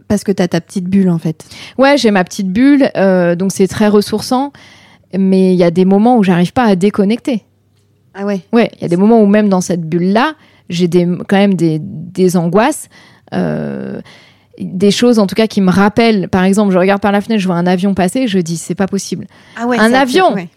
[0.08, 1.46] parce que t'as ta petite bulle en fait.
[1.78, 4.52] Ouais j'ai ma petite bulle euh, donc c'est très ressourçant
[5.18, 7.44] mais il y a des moments où j'arrive pas à déconnecter.
[8.14, 8.42] Ah ouais.
[8.54, 10.34] Ouais il y a des moments où même dans cette bulle là
[10.70, 12.90] j'ai des quand même des, des angoisses.
[13.34, 14.02] euh,
[14.60, 17.40] des choses en tout cas qui me rappellent par exemple je regarde par la fenêtre
[17.42, 19.78] je vois un avion passer je dis c'est pas possible Ah ouais.
[19.78, 20.50] Un avion ouais.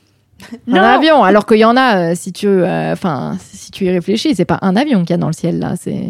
[0.69, 2.95] Un avion alors qu'il y en a euh, si tu euh,
[3.39, 5.75] si tu y réfléchis c'est pas un avion qu'il y a dans le ciel là
[5.81, 6.09] c'est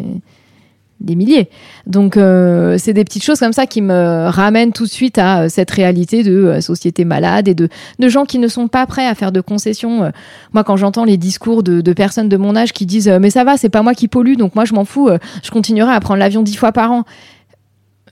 [0.99, 1.49] des milliers.
[1.87, 5.49] Donc euh, c'est des petites choses comme ça qui me ramènent tout de suite à
[5.49, 9.15] cette réalité de société malade et de de gens qui ne sont pas prêts à
[9.15, 10.11] faire de concessions
[10.53, 13.43] moi quand j'entends les discours de, de personnes de mon âge qui disent mais ça
[13.43, 15.09] va c'est pas moi qui pollue donc moi je m'en fous
[15.43, 17.03] je continuerai à prendre l'avion dix fois par an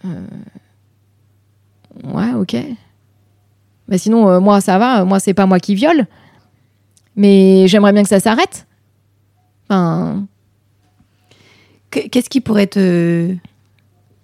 [0.05, 0.09] Euh,
[2.05, 2.55] ouais ok
[3.89, 5.03] mais sinon, euh, moi, ça va.
[5.03, 6.05] Moi, c'est pas moi qui viole.
[7.15, 8.65] Mais j'aimerais bien que ça s'arrête.
[9.69, 10.25] Enfin,
[11.91, 13.33] Que- Qu'est-ce qui pourrait te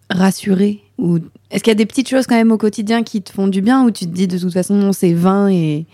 [0.09, 1.17] rassurer ou
[1.51, 3.61] est-ce qu'il y a des petites choses quand même au quotidien qui te font du
[3.61, 5.85] bien ou tu te dis de toute façon non, c'est vain et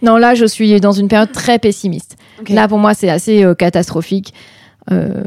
[0.00, 2.16] non, là, je suis dans une période très pessimiste.
[2.54, 4.34] Là, pour moi, c'est assez euh, catastrophique.
[4.90, 5.22] Euh,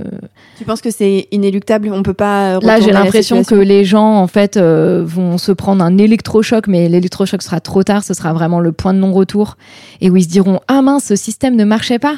[0.58, 1.90] tu penses que c'est inéluctable?
[1.92, 5.84] On peut pas là, j'ai l'impression que les gens, en fait, euh, vont se prendre
[5.84, 8.04] un électrochoc, mais l'électrochoc sera trop tard.
[8.04, 9.58] Ce sera vraiment le point de non-retour.
[10.02, 12.18] Et où ils se diront Ah mince, ce système ne marchait pas.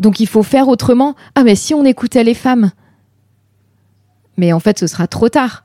[0.00, 1.14] Donc, il faut faire autrement.
[1.34, 2.72] Ah, mais si on écoutait les femmes.
[4.36, 5.64] Mais en fait, ce sera trop tard.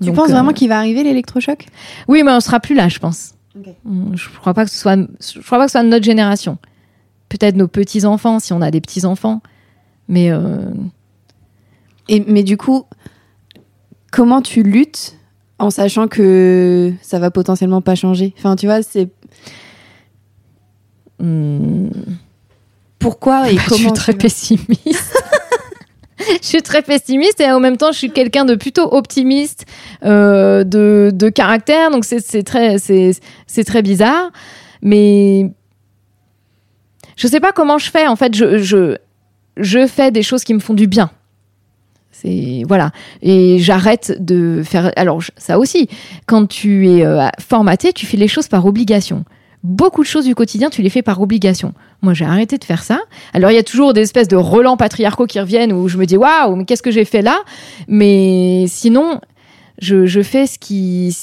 [0.00, 1.66] tu Donc, penses euh, vraiment qu'il va arriver l'électrochoc?
[2.08, 3.34] Oui, mais on sera plus là, je pense.
[3.56, 3.68] Ok.
[3.84, 6.58] Mm, Je crois pas que ce soit, je crois pas que ce soit notre génération.
[7.28, 9.40] Peut-être nos petits enfants, si on a des petits enfants.
[10.08, 10.72] Mais euh,
[12.08, 12.84] Et, mais du coup,
[14.10, 15.16] comment tu luttes
[15.58, 18.34] en sachant que ça va potentiellement pas changer?
[18.38, 19.08] Enfin, tu vois, c'est
[21.20, 21.88] mm,
[22.98, 25.24] pourquoi et je comment suis très pessimiste.
[26.18, 29.64] je suis très pessimiste et en même temps, je suis quelqu'un de plutôt optimiste
[30.04, 31.90] euh, de, de caractère.
[31.90, 34.30] Donc c'est très c'est très bizarre,
[34.82, 35.52] mais
[37.16, 38.06] je sais pas comment je fais.
[38.06, 38.96] En fait, je je
[39.56, 41.10] je fais des choses qui me font du bien.
[42.10, 42.90] C'est voilà
[43.22, 44.92] et j'arrête de faire.
[44.96, 45.88] Alors ça aussi,
[46.26, 49.24] quand tu es euh, formaté, tu fais les choses par obligation.
[49.62, 51.72] Beaucoup de choses du quotidien, tu les fais par obligation.
[52.02, 52.98] Moi, j'ai arrêté de faire ça.
[53.32, 56.04] Alors, il y a toujours des espèces de relents patriarcaux qui reviennent où je me
[56.04, 57.38] dis waouh, mais qu'est-ce que j'ai fait là?
[57.86, 59.20] Mais sinon,
[59.78, 61.16] je, fais ce qui,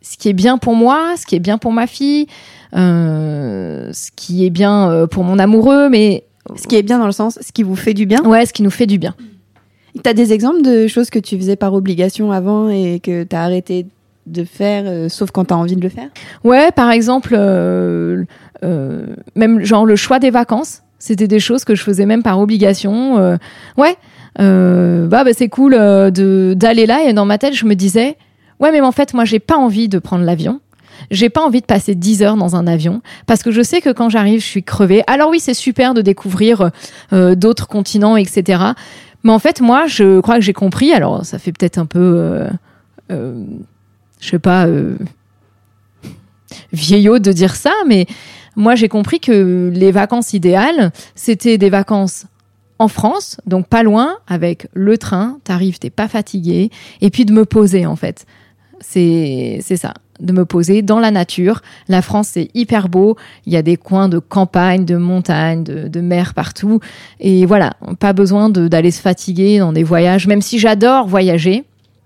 [0.00, 2.26] ce qui est bien pour moi, ce qui est bien pour ma fille,
[2.74, 6.24] euh, ce qui est bien euh, pour mon amoureux, mais
[6.56, 8.22] Ce qui est bien dans le sens, ce qui vous fait du bien.
[8.24, 9.14] ouais, ce qui nous fait du bien.
[10.02, 13.86] T'as des exemples de choses que tu faisais par obligation avant et que t'as arrêté
[14.26, 16.08] de faire, euh, sauf quand t'as envie de le faire?
[16.42, 18.24] Ouais, par exemple, euh,
[18.64, 22.40] euh, même genre le choix des vacances, c'était des choses que je faisais même par
[22.40, 23.16] obligation.
[23.76, 23.96] ouais,
[24.38, 28.16] bah, bah, c'est cool de d'aller là et dans ma tête je me disais,
[28.60, 30.60] ouais mais en fait moi j'ai pas envie de prendre l'avion.
[31.10, 33.90] J'ai pas envie de passer 10 heures dans un avion parce que je sais que
[33.90, 35.02] quand j'arrive, je suis crevée.
[35.06, 36.70] Alors oui, c'est super de découvrir
[37.12, 38.74] euh, d'autres continents, etc.
[39.24, 40.92] Mais en fait, moi, je crois que j'ai compris.
[40.92, 42.48] Alors, ça fait peut-être un peu, euh,
[43.10, 43.42] euh,
[44.20, 44.96] je sais pas, euh,
[46.72, 48.06] vieillot de dire ça, mais
[48.54, 52.26] moi, j'ai compris que les vacances idéales, c'était des vacances
[52.78, 57.32] en France, donc pas loin, avec le train, t'arrives, t'es pas fatigué, et puis de
[57.32, 58.26] me poser, en fait.
[58.80, 61.62] C'est c'est ça, de me poser dans la nature.
[61.88, 63.16] La France, c'est hyper beau.
[63.46, 66.80] Il y a des coins de campagne, de montagne, de, de mer partout.
[67.20, 71.64] Et voilà, pas besoin d'aller se fatiguer dans des voyages, même si j'adore voyager,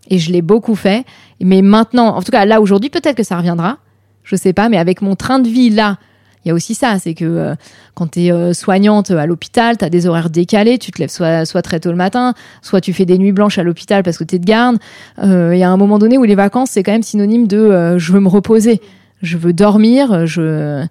[0.08, 1.04] et je l'ai beaucoup fait.
[1.40, 3.78] Mais maintenant, en tout cas là aujourd'hui, peut-être que ça reviendra.
[4.24, 5.98] Je sais pas, mais avec mon train de vie là,
[6.44, 7.54] il y a aussi ça, c'est que euh,
[7.94, 11.10] quand tu es euh, soignante à l'hôpital, tu as des horaires décalés, tu te lèves
[11.10, 14.18] soit, soit très tôt le matin, soit tu fais des nuits blanches à l'hôpital parce
[14.18, 14.78] que tu es de garde.
[15.22, 18.12] Il y a un moment donné où les vacances, c'est quand même synonyme de je
[18.12, 18.80] veux me reposer,
[19.22, 20.86] je veux dormir, je,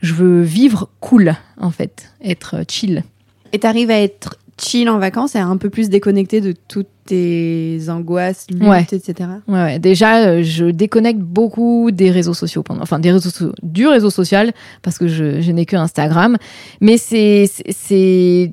[0.00, 3.02] je veux vivre cool, en fait, être chill.
[3.52, 6.88] Et tu arrives à être chill en vacances et un peu plus déconnecté de toutes
[7.06, 9.28] tes angoisses, luttes, etc.
[9.46, 14.10] Ouais, déjà, euh, je déconnecte beaucoup des réseaux sociaux, pendant, enfin des réseaux du réseau
[14.10, 14.52] social,
[14.82, 16.36] parce que je, je n'ai que Instagram.
[16.80, 18.52] Mais c'est, c'est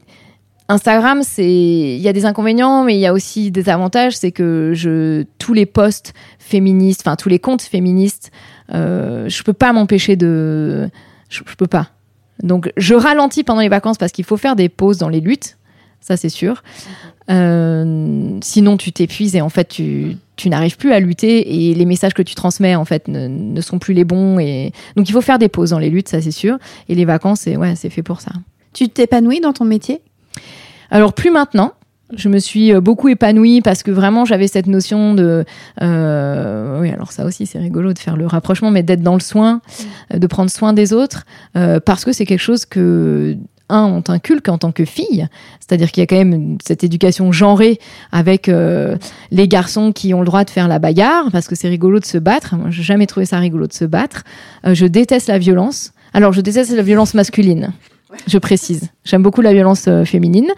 [0.68, 4.18] Instagram, c'est, il y a des inconvénients, mais il y a aussi des avantages.
[4.18, 8.32] C'est que je, tous les posts féministes, enfin tous les comptes féministes,
[8.74, 10.90] euh, je peux pas m'empêcher de,
[11.30, 11.90] je, je peux pas.
[12.44, 15.58] Donc je ralentis pendant les vacances parce qu'il faut faire des pauses dans les luttes
[16.02, 16.64] ça c'est sûr.
[17.30, 21.86] Euh, sinon, tu t'épuises et en fait, tu, tu n'arrives plus à lutter et les
[21.86, 24.40] messages que tu transmets en fait ne, ne, sont plus les bons.
[24.40, 26.58] Et donc, il faut faire des pauses dans les luttes, ça c'est sûr.
[26.90, 28.32] Et les vacances, c'est ouais, c'est fait pour ça.
[28.74, 30.02] Tu t'épanouis dans ton métier?
[30.90, 31.74] Alors plus maintenant.
[32.14, 35.46] Je me suis euh, beaucoup épanouie parce que vraiment j'avais cette notion de
[35.82, 39.22] euh, oui alors ça aussi c'est rigolo de faire le rapprochement mais d'être dans le
[39.22, 39.62] soin
[40.14, 41.26] de prendre soin des autres
[41.56, 43.38] euh, parce que c'est quelque chose que
[43.72, 45.28] un, on t'inculque en tant que fille,
[45.60, 47.80] c'est-à-dire qu'il y a quand même cette éducation genrée
[48.12, 48.98] avec euh,
[49.32, 52.06] les garçons qui ont le droit de faire la bagarre, parce que c'est rigolo de
[52.06, 52.56] se battre.
[52.56, 54.24] Moi, j'ai jamais trouvé ça rigolo de se battre.
[54.66, 55.94] Euh, je déteste la violence.
[56.14, 57.72] Alors, je déteste la violence masculine.
[58.28, 58.90] Je précise.
[59.06, 60.50] J'aime beaucoup la violence euh, féminine,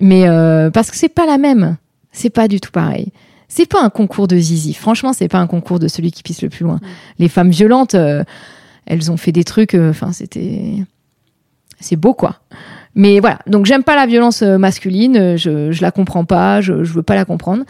[0.00, 0.24] mais
[0.72, 1.76] parce que c'est pas la même.
[2.10, 3.12] C'est pas du tout pareil.
[3.48, 4.74] C'est pas un concours de zizi.
[4.74, 6.80] Franchement, c'est pas un concours de celui qui pisse le plus loin.
[7.20, 9.74] Les femmes violentes, elles ont fait des trucs.
[9.74, 10.82] Enfin, c'était
[11.80, 12.40] c'est beau quoi.
[12.96, 17.02] Mais voilà, donc j'aime pas la violence euh, masculine, je, la comprends pas, je, veux
[17.02, 17.62] pas la comprendre.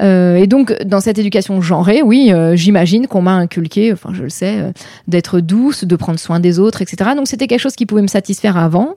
[0.00, 4.24] Euh, et donc, dans cette éducation genrée, oui, euh, j'imagine qu'on m'a inculqué, enfin, je
[4.24, 4.72] le sais,
[5.06, 7.10] d'être douce, de prendre soin des autres, etc.
[7.16, 8.96] Donc, c'était quelque chose qui pouvait me satisfaire avant.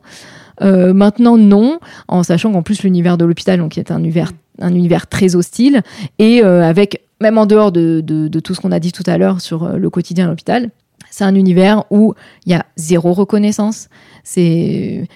[0.60, 4.74] maintenant, non, en sachant qu'en plus, l'univers de l'hôpital, donc, qui est un univers, un
[4.74, 5.84] univers très hostile,
[6.18, 9.20] et avec, même en dehors de, de, de tout ce qu'on a dit tout à
[9.20, 10.72] l'heure sur le quotidien à l'hôpital,
[11.12, 12.14] c'est un univers où
[12.46, 13.90] il y a zéro reconnaissance.
[14.24, 15.08] C'est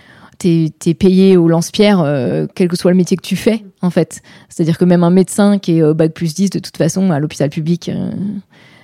[0.43, 3.89] t'es es payé au lance-pierre, euh, quel que soit le métier que tu fais, en
[3.89, 4.21] fait.
[4.49, 7.49] C'est-à-dire que même un médecin qui est bac plus 10, de toute façon, à l'hôpital
[7.49, 8.11] public, euh,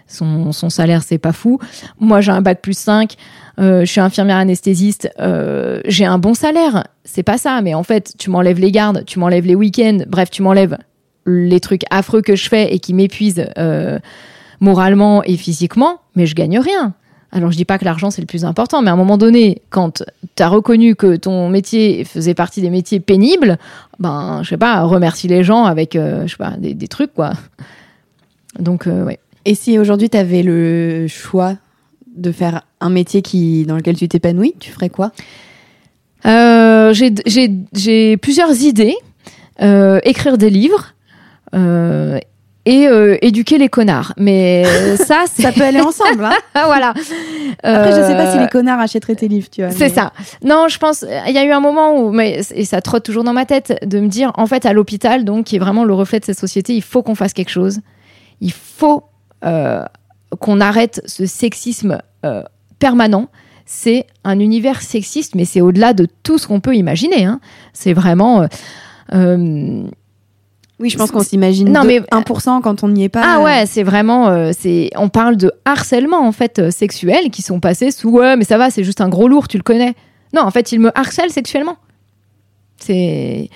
[0.07, 1.59] son, son, salaire, c'est pas fou.
[1.99, 3.15] Moi, j'ai un bac plus 5,
[3.59, 5.09] euh, je suis infirmière anesthésiste,
[5.85, 6.85] j'ai un bon salaire.
[7.03, 10.29] C'est pas ça, mais en fait, tu m'enlèves les gardes, tu m'enlèves les week-ends, bref,
[10.29, 10.77] tu m'enlèves
[11.25, 13.45] les trucs affreux que je fais et qui m'épuisent
[14.59, 16.93] moralement et physiquement, mais je gagne rien.
[17.31, 19.61] Alors je dis pas que l'argent c'est le plus important, mais à un moment donné,
[19.69, 20.03] quand
[20.35, 23.59] tu as reconnu que ton métier faisait partie des métiers pénibles,
[23.99, 27.33] ben je sais pas, remercie les gens avec euh, je sais pas des, trucs quoi.
[28.57, 29.19] Donc euh, ouais.
[29.45, 31.55] Et si aujourd'hui tu avais le choix
[32.15, 35.11] de faire un métier qui dans lequel tu t'épanouis, tu ferais quoi?
[36.25, 38.95] Euh, J'ai plusieurs idées.
[40.03, 40.95] écrire des livres
[42.69, 44.13] et euh, éduquer les connards.
[44.15, 44.63] Mais
[44.97, 46.23] ça, ça peut aller ensemble.
[46.23, 46.93] Hein voilà.
[47.63, 49.71] Après, je sais pas si les euh, connards achèteraient tes livres, tu vois.
[49.71, 50.13] C'est ça.
[50.43, 51.03] Non, je pense.
[51.27, 53.79] Il y a eu un moment où, mais et ça trotte toujours dans ma tête,
[53.85, 56.39] de me dire, en fait, à l'hôpital, donc qui est vraiment le reflet de cette
[56.39, 57.79] société, il faut qu'on fasse quelque chose.
[58.39, 59.03] Il faut
[59.43, 59.83] euh,
[60.39, 61.99] qu'on arrête ce sexisme
[62.79, 63.29] permanent
[63.71, 67.25] c'est un univers sexiste, mais c'est au-delà de tout ce qu'on peut imaginer.
[67.25, 67.39] Hein.
[67.71, 68.47] C'est vraiment.
[69.13, 69.83] Euh,
[70.79, 73.21] oui, je pense qu'on s'imagine non, mais 1% quand on n'y est pas.
[73.23, 77.41] Ah ouais, c'est vraiment, euh, c'est, on parle de harcèlement en fait euh, sexuel qui
[77.41, 79.93] sont passés sous ouais, mais ça va, c'est juste un gros lourd, tu le connais.
[80.33, 81.77] Non, en fait, il me harcèle sexuellement.
[82.77, 83.49] C'est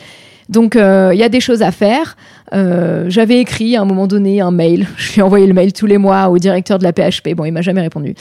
[0.49, 2.17] donc euh, il y a des choses à faire.
[2.51, 4.87] J'avais écrit à un moment donné un mail.
[4.97, 7.33] Je lui ai envoyé le mail tous les mois au directeur de la PHP.
[7.35, 8.15] Bon, il m'a jamais répondu.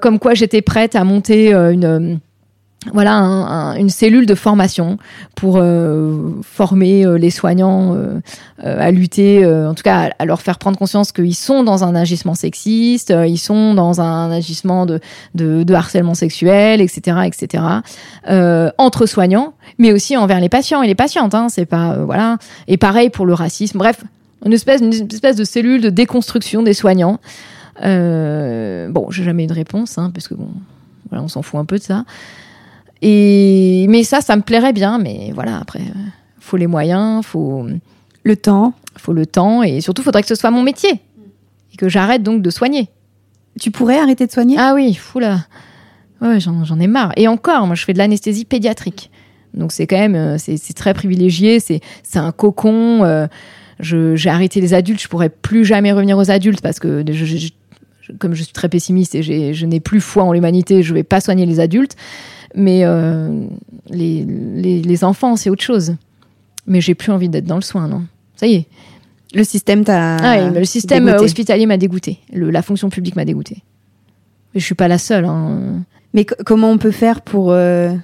[0.00, 2.20] comme quoi j'étais prête à monter une
[2.92, 4.98] voilà une cellule de formation
[5.36, 8.20] pour euh, former euh, les soignants euh,
[8.58, 12.34] à lutter, en tout cas à, leur faire prendre conscience qu'ils sont dans un agissement
[12.34, 17.64] sexiste, ils sont dans un agissement de, harcèlement sexuel, etc., etc.
[18.78, 21.34] entre soignants, mais aussi envers les patients et les patientes.
[21.34, 22.38] Hein, c'est pas voilà.
[22.68, 23.78] Et pareil pour le racisme.
[23.78, 24.02] Bref,
[24.44, 27.18] une espèce, une de cellule de déconstruction des soignants.
[27.80, 30.34] bon, j'ai jamais eu de réponse, hein, parce que
[31.10, 32.04] on s'en fout un peu de ça.
[33.02, 37.66] Et mais ça, ça me plairait bien, mais voilà, après, euh, faut les moyens, faut
[38.22, 41.00] le temps, faut le temps, et surtout, faudrait que ce soit mon métier
[41.72, 42.88] et que j'arrête donc de soigner.
[43.60, 44.56] Tu pourrais arrêter de soigner?
[44.58, 45.46] Ah oui, fou là.
[46.20, 47.12] Ouais, j'en ai marre.
[47.16, 49.10] Et encore, moi, je fais de l'anesthésie pédiatrique.
[49.52, 51.80] Donc c'est quand même, euh, c'est très privilégié, c'est
[52.14, 53.04] un cocon.
[53.04, 53.26] Euh,
[53.80, 57.48] j'ai arrêté les adultes, je pourrais plus jamais revenir aux adultes parce que je,
[58.18, 59.22] comme je suis très pessimiste et
[59.52, 61.96] je n'ai plus foi en l'humanité, je vais pas soigner les adultes.
[62.54, 63.44] Mais euh,
[63.88, 65.94] les, les, les enfants, c'est autre chose.
[66.66, 68.02] Mais j'ai plus envie d'être dans le soin, non.
[68.36, 68.66] Ça y est.
[69.34, 70.16] Le système t'a.
[70.16, 71.22] Ah oui, le système dégoûté.
[71.22, 72.18] euh, hospitalier m'a dégoûté.
[72.32, 73.62] Le- la fonction publique m'a dégoûté.
[74.54, 75.24] Je suis pas la seule.
[75.24, 75.82] hein.
[76.12, 77.94] Mais co- comment on peut faire pour, euh,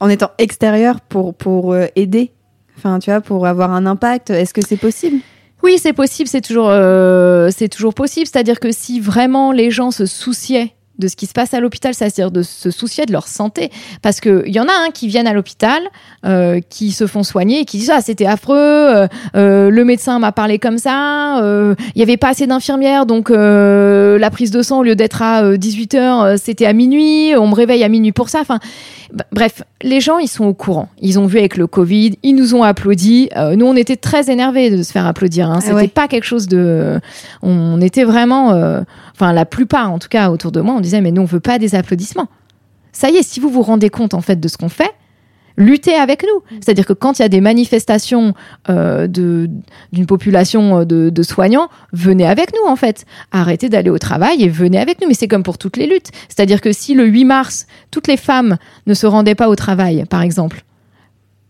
[0.00, 2.30] en étant extérieur, pour, pour euh, aider?
[2.78, 5.18] Enfin, tu vois, pour avoir un impact, est-ce que c'est possible?
[5.62, 8.26] Oui, c'est possible, c'est toujours, euh, c'est toujours possible.
[8.26, 11.94] C'est-à-dire que si vraiment les gens se souciaient de ce qui se passe à l'hôpital,
[11.94, 13.70] c'est-à-dire de se soucier de leur santé.
[14.02, 15.82] Parce qu'il y en a un qui viennent à l'hôpital,
[16.24, 20.18] euh, qui se font soigner et qui disent Ah, c'était affreux, euh, euh, le médecin
[20.18, 24.80] m'a parlé comme ça, il n'y avait pas assez d'infirmières, donc la prise de sang,
[24.80, 28.40] au lieu d'être à 18h, c'était à minuit, on me réveille à minuit pour ça.
[28.40, 28.58] Enfin,
[29.32, 30.88] bref, les gens, ils sont au courant.
[31.00, 33.28] Ils ont vu avec le Covid, ils nous ont applaudi.
[33.56, 35.50] Nous, on était très énervés de se faire applaudir.
[35.50, 35.56] Hein.
[35.58, 35.88] Ah C'était ouais.
[35.88, 37.00] pas quelque chose de.
[37.42, 38.50] On était vraiment.
[39.14, 41.40] Enfin, la plupart, en tout cas, autour de moi, on disait mais nous, on veut
[41.40, 42.28] pas des applaudissements.
[42.92, 44.92] Ça y est, si vous vous rendez compte en fait de ce qu'on fait,
[45.56, 46.58] luttez avec nous.
[46.60, 48.34] C'est-à-dire que quand il y a des manifestations
[48.68, 49.50] euh, de
[49.92, 53.04] d'une population euh, de, de soignants, venez avec nous en fait.
[53.32, 55.08] Arrêtez d'aller au travail et venez avec nous.
[55.08, 56.10] Mais c'est comme pour toutes les luttes.
[56.28, 58.56] C'est-à-dire que si le 8 mars, toutes les femmes
[58.86, 60.64] ne se rendaient pas au travail, par exemple,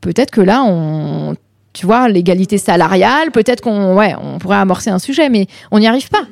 [0.01, 1.34] peut-être que là, on,
[1.72, 5.87] tu vois, l'égalité salariale, peut-être qu'on, ouais, on pourrait amorcer un sujet, mais on n'y
[5.87, 6.26] arrive pas.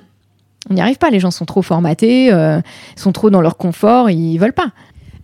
[0.70, 1.10] On n'y arrive pas.
[1.10, 2.60] Les gens sont trop formatés, euh,
[2.96, 4.72] sont trop dans leur confort, ils veulent pas.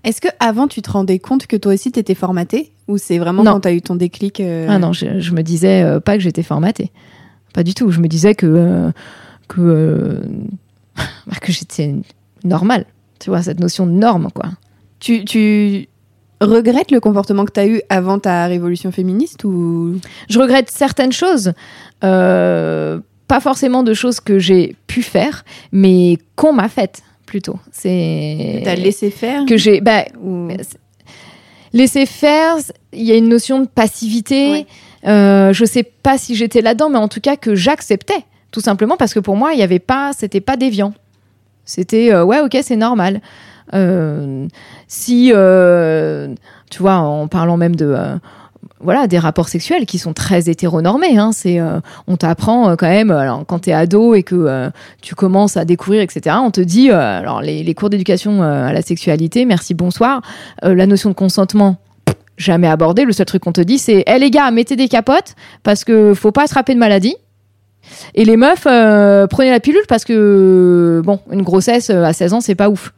[0.05, 3.43] Est-ce que avant tu te rendais compte que toi aussi t'étais formatée Ou c'est vraiment
[3.43, 3.53] Non.
[3.53, 6.21] quand t'as eu ton déclic euh, Ah non, je, je me disais euh, pas que
[6.23, 6.91] j'étais formatée.
[7.53, 7.91] Pas du tout.
[7.91, 8.91] Je me disais que,
[9.49, 10.21] que,
[10.97, 11.95] bah, que j'étais
[12.45, 12.87] normale.
[13.19, 14.47] Tu vois, cette notion de norme, quoi.
[15.01, 15.89] tu, tu
[16.41, 19.97] regrettes le comportement que t'as eu avant ta révolution féministe ou?
[20.31, 21.53] Je regrette certaines choses.
[22.05, 22.99] euh,
[23.31, 27.61] pas forcément de choses que j'ai pu faire, mais qu'on m'a faites plutôt.
[27.71, 30.49] C'est t'as laissé faire que j'ai bah, ou...
[31.73, 32.57] laisser faire.
[32.93, 34.51] Il y a une notion de passivité.
[34.51, 34.67] Ouais.
[35.07, 38.97] Euh, je sais pas si j'étais là-dedans, mais en tout cas que j'acceptais, tout simplement
[38.97, 40.93] parce que pour moi, il y avait pas, c'était pas déviant.
[41.65, 43.21] C'était euh, ouais, ok, c'est normal.
[43.75, 44.49] Euh,
[44.89, 47.95] si tu vois, en parlant même de
[48.81, 52.89] voilà des rapports sexuels qui sont très hétéronormés, hein, c'est euh, on t'apprend euh, quand
[52.89, 53.11] même.
[53.11, 54.71] Alors quand t'es ado et que euh,
[55.03, 56.37] tu commences à découvrir, etc.
[56.43, 60.23] On te dit euh, alors les, cours d'éducation euh, à la sexualité, merci, bonsoir.
[60.65, 61.77] Euh, la notion de consentement
[62.37, 63.05] jamais abordé.
[63.05, 66.15] Le seul truc qu'on te dit, c'est Eh les gars, mettez des capotes parce que
[66.15, 67.17] faut pas attraper de maladie.
[68.15, 72.35] Et les meufs, euh, prenez la pilule parce que, bon, une grossesse euh, à 16
[72.35, 72.93] ans, c'est pas ouf.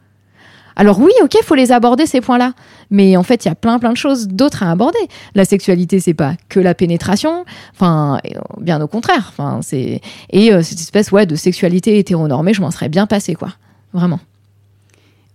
[0.75, 2.53] Alors oui, ok, faut les aborder ces points-là,
[2.89, 4.99] mais en fait, il y a plein plein de choses d'autres à aborder.
[5.35, 9.31] La sexualité, c'est pas que la pénétration, enfin, euh, bien au contraire.
[9.31, 13.35] Enfin, c'est et euh, cette espèce ouais de sexualité hétéronormée, je m'en serais bien passé
[13.35, 13.49] quoi,
[13.93, 14.19] vraiment.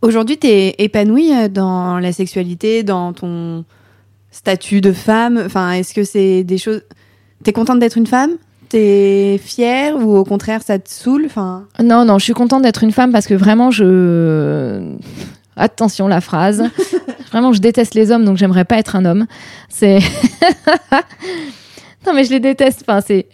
[0.01, 3.65] Aujourd'hui, t'es épanouie euh, dans la sexualité, dans ton
[4.31, 5.43] statut de femme?
[5.45, 6.83] Enfin, est-ce que c'est des choses
[7.45, 8.33] T'es contente d'être une femme?
[8.69, 12.85] T'es fière ou au contraire ça te saoule Enfin, Non, non, je suis contente d'être
[12.85, 14.95] une femme parce que vraiment, je.
[15.57, 16.63] Attention la phrase.
[17.33, 19.27] vraiment, je déteste les hommes, donc j'aimerais pas être un homme.
[19.69, 19.99] C'est.
[22.07, 22.85] non, mais je les déteste.
[22.87, 23.27] Enfin, c'est.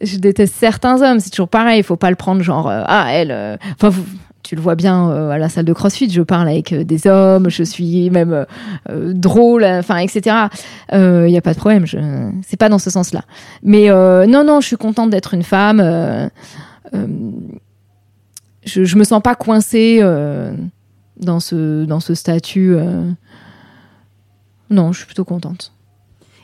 [0.00, 1.20] Je déteste certains hommes.
[1.20, 1.80] C'est toujours pareil.
[1.80, 3.30] Il faut pas le prendre genre euh, ah elle.
[3.30, 4.04] euh, Enfin, vous-
[4.50, 6.10] tu le vois bien euh, à la salle de CrossFit.
[6.10, 7.48] Je parle avec euh, des hommes.
[7.48, 8.46] Je suis même
[8.88, 9.64] euh, drôle.
[9.64, 10.48] Enfin, etc.
[10.92, 11.86] Il y a pas de problème.
[11.86, 11.98] Je.
[12.44, 13.22] C'est pas dans ce sens-là.
[13.62, 15.80] Mais non, non, je suis contente d'être une femme.
[16.92, 20.00] je, je me sens pas coincée
[21.16, 22.74] dans ce dans ce statut.
[24.68, 25.72] Non, je suis plutôt contente.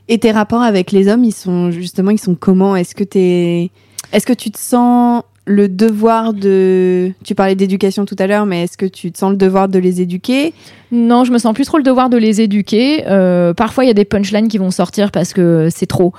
[0.06, 2.76] et tes rapports avec les hommes, ils sont justement, ils sont comment?
[2.76, 3.72] Est-ce que t'es,
[4.12, 8.64] est-ce que tu te sens le devoir de, tu parlais d'éducation tout à l'heure, mais
[8.64, 10.52] est-ce que tu te sens le devoir de les éduquer?
[10.90, 13.04] Non, je me sens plus trop le devoir de les éduquer.
[13.06, 16.12] Euh, parfois, il y a des punchlines qui vont sortir parce que c'est trop.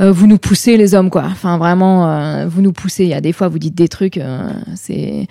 [0.00, 1.24] Euh, vous nous poussez les hommes quoi.
[1.26, 3.04] Enfin vraiment, euh, vous nous poussez.
[3.04, 4.16] Il y a des fois vous dites des trucs.
[4.18, 5.26] euh, c'est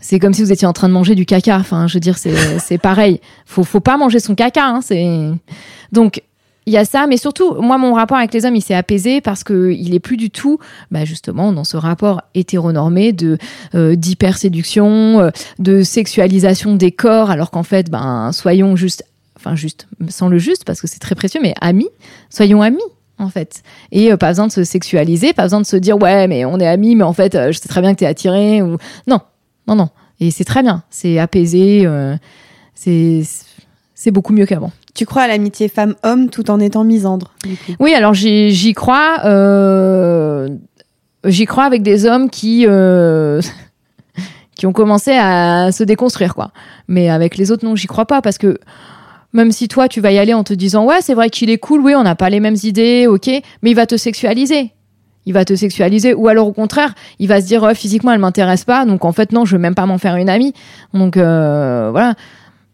[0.00, 1.56] c'est comme si vous étiez en train de manger du caca.
[1.58, 3.20] Enfin, je veux dire, c'est c'est pareil.
[3.46, 4.66] Faut faut pas manger son caca.
[4.66, 5.30] Hein, c'est
[5.92, 6.22] donc
[6.66, 9.20] il y a ça, mais surtout, moi, mon rapport avec les hommes, il s'est apaisé
[9.20, 10.58] parce que il est plus du tout,
[10.90, 13.38] bah, justement, dans ce rapport hétéronormé de
[13.74, 19.04] euh, d'hyperséduction, euh, de sexualisation des corps, alors qu'en fait, ben, soyons juste,
[19.36, 21.88] enfin juste, sans le juste parce que c'est très précieux, mais amis,
[22.30, 22.80] soyons amis.
[23.18, 23.62] En fait,
[23.92, 26.58] et euh, pas besoin de se sexualiser, pas besoin de se dire ouais, mais on
[26.58, 29.20] est amis, mais en fait, euh, je sais très bien que t'es attiré ou non,
[29.68, 29.88] non, non.
[30.18, 32.16] Et c'est très bien, c'est apaisé, euh,
[32.74, 33.22] c'est
[33.94, 34.72] c'est beaucoup mieux qu'avant.
[34.94, 37.32] Tu crois à l'amitié femme-homme tout en étant misandre
[37.80, 39.20] Oui, alors j'y crois.
[39.24, 40.48] euh,
[41.24, 43.40] j'y crois avec des hommes qui euh,
[44.56, 46.52] qui ont commencé à se déconstruire, quoi.
[46.86, 48.58] Mais avec les autres, non, j'y crois pas parce que
[49.32, 51.58] même si toi, tu vas y aller en te disant, ouais, c'est vrai qu'il est
[51.58, 53.26] cool, oui, on n'a pas les mêmes idées, ok,
[53.62, 54.70] mais il va te sexualiser.
[55.26, 58.64] Il va te sexualiser, ou alors au contraire, il va se dire, physiquement, elle m'intéresse
[58.64, 60.52] pas, donc en fait, non, je veux même pas m'en faire une amie.
[60.92, 62.14] Donc euh, voilà.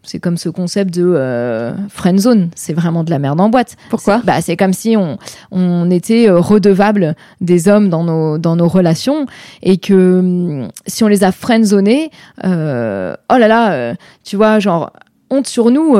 [0.03, 2.48] C'est comme ce concept de euh, friend zone.
[2.55, 3.76] C'est vraiment de la merde en boîte.
[3.90, 5.18] Pourquoi bah, C'est comme si on,
[5.51, 9.26] on était euh, redevable des hommes dans nos, dans nos relations
[9.62, 12.11] et que hum, si on les a friendzonés,
[12.44, 13.94] euh, oh là là, euh,
[14.24, 14.92] tu vois, genre,
[15.30, 15.96] honte sur nous.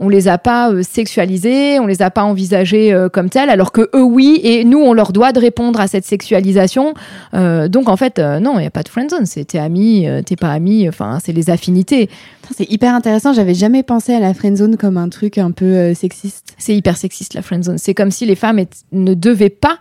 [0.00, 3.72] On les a pas euh, sexualisés, on les a pas envisagés euh, comme tels, alors
[3.72, 6.94] que eux oui, et nous on leur doit de répondre à cette sexualisation.
[7.34, 9.26] Euh, donc en fait, non, il y a pas de friendzone.
[9.26, 10.88] C'est t'es ami, t'es pas ami.
[10.88, 12.08] Enfin, c'est les affinités.
[12.56, 13.32] C'est hyper intéressant.
[13.32, 16.54] J'avais jamais pensé à la friendzone comme un truc un peu sexiste.
[16.58, 17.78] C'est hyper sexiste la friendzone.
[17.78, 18.60] C'est comme si les femmes
[18.92, 19.78] ne devaient pas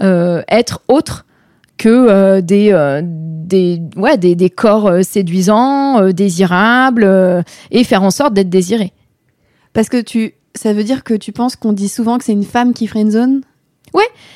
[0.00, 1.24] être autres
[1.76, 8.10] que euh, des, euh, des, ouais, des, des corps euh, séduisants, désirables, et faire en
[8.10, 8.92] sorte d'être désirées.
[9.74, 12.44] Parce que tu, ça veut dire que tu penses qu'on dit souvent que c'est une
[12.44, 13.42] femme qui friendzone?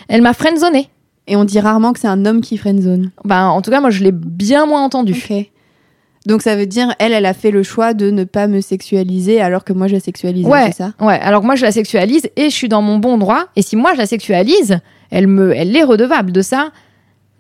[0.09, 0.89] Elle m'a friendzoné.
[1.27, 3.11] et on dit rarement que c'est un homme qui friendzone.
[3.25, 5.13] Ben, en tout cas, moi, je l'ai bien moins entendu.
[5.13, 5.51] Ok.
[6.27, 9.41] Donc ça veut dire, elle, elle a fait le choix de ne pas me sexualiser
[9.41, 10.67] alors que moi je la sexualisais, Ouais.
[10.67, 10.93] c'est ça?
[11.01, 13.47] Ouais, alors que moi, je la sexualise et je suis dans mon bon droit.
[13.57, 14.79] Et si moi, je la sexualise,
[15.11, 16.71] elle, me, elle est redevable de ça.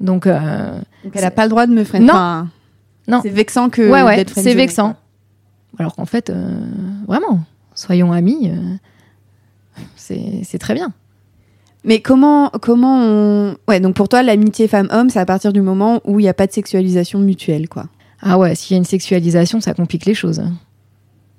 [0.01, 2.07] Donc, euh, Donc elle a pas le droit de me friendzone.
[2.09, 2.15] Non.
[2.15, 2.49] Enfin,
[3.09, 3.21] Non.
[3.23, 4.97] C'est vexant que ouais, ouais, c'est friendzonée, vexant.
[5.79, 6.59] Alors qu'en fait, euh,
[7.07, 7.41] vraiment,
[7.79, 8.75] soyons amis, euh,
[9.97, 10.93] c'est très bien.
[11.85, 13.57] Mais comment, comment on.
[13.69, 16.35] Ouais, donc pour toi, l'amitié femme-homme, c'est à partir du moment où il n'y a
[16.35, 17.87] pas de sexualisation mutuelle, quoi.
[18.21, 20.43] Ah ouais, s'il y a une sexualisation, ça complique les choses.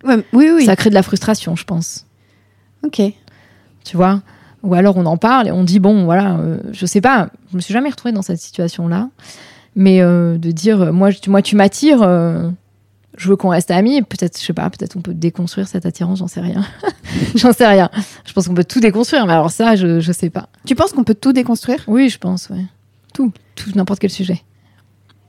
[0.05, 0.65] Ouais, oui, oui.
[0.65, 2.05] Ça crée de la frustration, je pense.
[2.85, 3.01] Ok.
[3.83, 4.21] Tu vois?
[4.63, 7.57] Ou alors on en parle et on dit, bon, voilà, euh, je sais pas, je
[7.57, 9.09] me suis jamais retrouvée dans cette situation-là.
[9.75, 12.49] Mais euh, de dire, euh, moi, je- moi tu m'attires, euh,
[13.19, 16.19] je veux qu'on reste amis, peut-être, je sais pas, peut-être on peut déconstruire cette attirance,
[16.19, 16.65] j'en sais rien.
[17.35, 17.89] j'en sais rien.
[18.25, 20.47] Je pense qu'on peut tout déconstruire, mais alors ça, je, je sais pas.
[20.65, 22.63] Tu penses qu'on peut tout déconstruire, Oui, je pense, ouais.
[23.13, 24.41] Tout, tout, n'importe quel sujet.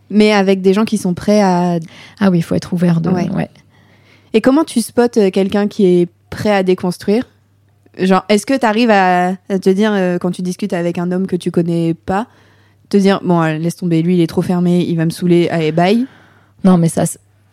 [0.08, 1.78] mais avec des gens qui sont prêts à.
[2.20, 3.10] Ah oui, il faut être ouvert de.
[3.10, 3.28] Ouais.
[3.30, 3.50] ouais.
[4.34, 7.24] Et comment tu spots euh, quelqu'un qui est prêt à déconstruire?
[7.98, 11.10] Genre, est-ce que tu arrives à, à te dire, euh, quand tu discutes avec un
[11.10, 12.28] homme que tu connais pas,
[12.88, 15.48] te dire, bon, euh, laisse tomber, lui, il est trop fermé, il va me saouler,
[15.48, 16.06] allez, bye?
[16.62, 17.02] Non, mais ça,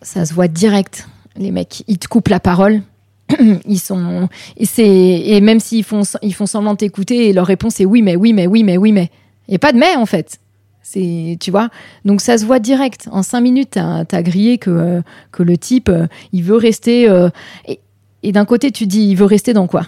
[0.01, 1.07] ça se voit direct.
[1.37, 2.81] Les mecs, ils te coupent la parole.
[3.67, 7.45] Ils sont, et c'est, et même s'ils font, ils font semblant de t'écouter, et leur
[7.45, 9.11] réponse est oui, mais oui, mais oui, mais oui, mais.
[9.47, 10.39] Il n'y a pas de mais, en fait.
[10.81, 11.69] C'est, tu vois.
[12.05, 13.09] Donc ça se voit direct.
[13.11, 15.01] En cinq minutes, t'as, as grillé que, euh,
[15.33, 17.29] que le type, euh, il veut rester, euh,
[17.67, 17.81] et,
[18.23, 19.85] et d'un côté, tu dis, il veut rester dans quoi?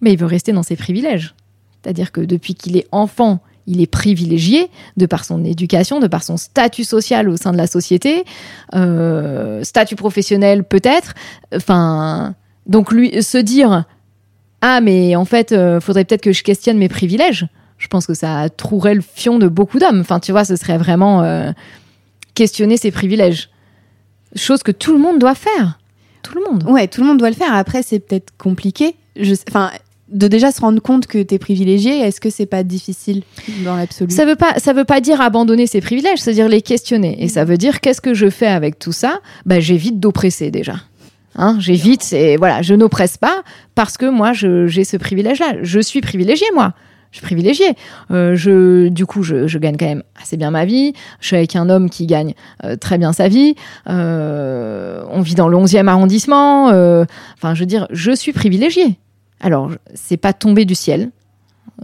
[0.00, 1.36] Mais il veut rester dans ses privilèges.
[1.80, 6.22] C'est-à-dire que depuis qu'il est enfant, il est privilégié de par son éducation, de par
[6.22, 8.24] son statut social au sein de la société,
[8.74, 11.14] euh, statut professionnel peut-être.
[11.54, 12.34] Enfin,
[12.66, 13.84] donc lui se dire
[14.60, 17.46] ah mais en fait euh, faudrait peut-être que je questionne mes privilèges.
[17.78, 20.00] Je pense que ça trouerait le fion de beaucoup d'hommes.
[20.00, 21.50] Enfin tu vois, ce serait vraiment euh,
[22.34, 23.50] questionner ses privilèges,
[24.36, 25.78] chose que tout le monde doit faire.
[26.22, 26.64] Tout le monde.
[26.68, 27.52] Ouais, tout le monde doit le faire.
[27.52, 28.94] Après, c'est peut-être compliqué.
[29.48, 29.70] Enfin,
[30.12, 33.22] de déjà se rendre compte que t'es privilégié, est-ce que c'est pas difficile
[33.64, 34.12] dans l'absolu?
[34.12, 37.22] Ça veut pas, ça veut pas dire abandonner ses privilèges, c'est-à-dire les questionner.
[37.22, 39.20] Et ça veut dire qu'est-ce que je fais avec tout ça?
[39.46, 40.76] Bah, j'évite d'oppresser déjà.
[41.34, 43.42] Hein, j'évite, c'est voilà, je n'oppresse pas
[43.74, 45.56] parce que moi j'ai ce privilège-là.
[45.62, 46.74] Je suis privilégiée moi.
[47.10, 47.74] Je suis privilégiée.
[48.10, 50.94] Euh, je, du coup, je, je gagne quand même assez bien ma vie.
[51.20, 52.32] Je suis avec un homme qui gagne
[52.64, 53.54] euh, très bien sa vie.
[53.86, 56.68] Euh, on vit dans le 11e arrondissement.
[56.68, 58.98] Enfin, je veux dire, je suis privilégiée.
[59.42, 61.10] Alors, c'est pas tombé du ciel.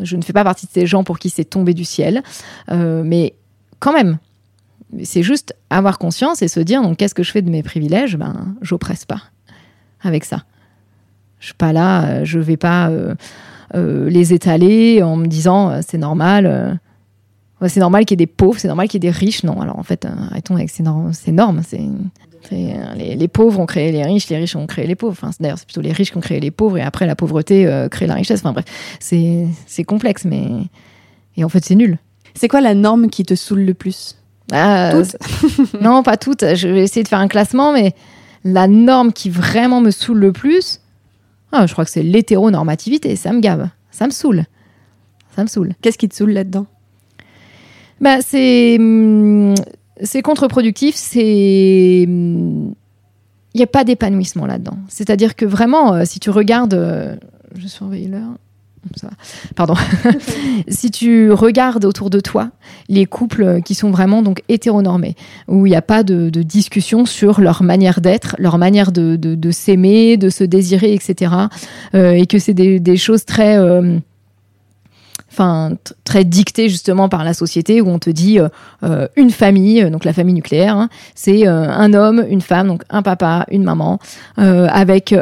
[0.01, 2.23] Je ne fais pas partie de ces gens pour qui c'est tombé du ciel.
[2.71, 3.35] Euh, mais
[3.81, 4.19] quand même,
[5.03, 8.17] c'est juste avoir conscience et se dire donc qu'est-ce que je fais de mes privilèges?
[8.17, 9.23] Ben, j'oppresse pas
[10.01, 10.45] avec ça.
[11.41, 13.15] Je suis pas là, euh, je vais pas euh,
[14.09, 16.79] les étaler en me disant c'est normal.
[17.67, 19.43] c'est normal qu'il y ait des pauvres, c'est normal qu'il y ait des riches.
[19.43, 21.13] Non, alors en fait, arrêtons avec ces normes.
[21.13, 21.81] Ces normes c'est,
[22.51, 25.13] les, les pauvres ont créé les riches, les riches ont créé les pauvres.
[25.13, 27.67] Enfin, d'ailleurs, c'est plutôt les riches qui ont créé les pauvres et après la pauvreté
[27.67, 28.41] euh, crée la richesse.
[28.41, 28.65] Enfin bref,
[29.01, 30.47] c'est, complexe, mais
[31.37, 31.99] et en fait c'est nul.
[32.35, 34.17] C'est quoi la norme qui te saoule le plus?
[34.53, 35.05] Ah, Toutes?
[35.07, 36.55] C'est- Non, pas toutes.
[36.55, 37.95] Je vais essayer de faire un classement, mais
[38.45, 40.81] la norme qui vraiment me saoule le plus,
[41.53, 43.17] ah, je crois que c'est l'hétéronormativité.
[43.17, 43.69] Ça me gave.
[43.91, 44.45] Ça me saoule.
[45.35, 45.75] Ça me saoule.
[45.83, 46.67] Qu'est-ce qui te saoule là-dedans?
[48.01, 49.55] Bah, c'est hum,
[50.03, 50.95] c'est contre-productif.
[50.95, 52.07] C'est
[53.55, 54.79] il n'y a pas d'épanouissement là-dedans.
[54.89, 57.17] C'est-à-dire que vraiment, euh, si tu regardes, euh,
[57.57, 58.37] je surveille l'heure.
[58.95, 59.13] ça va.
[59.57, 59.75] Pardon.
[60.69, 62.51] si tu regardes autour de toi
[62.89, 65.17] les couples qui sont vraiment donc hétéronormés,
[65.49, 70.17] où il n'y a pas de, discussion sur leur manière d'être, leur manière de, s'aimer,
[70.17, 71.33] de se désirer, etc.
[71.95, 73.99] Euh, et que c'est des, choses très euh,
[76.05, 78.39] très dictées justement par la société où on te dit
[78.83, 83.03] euh, une famille, donc la famille nucléaire, hein, c'est un homme, une femme, donc un
[83.03, 83.99] papa, une maman,
[84.37, 85.15] avec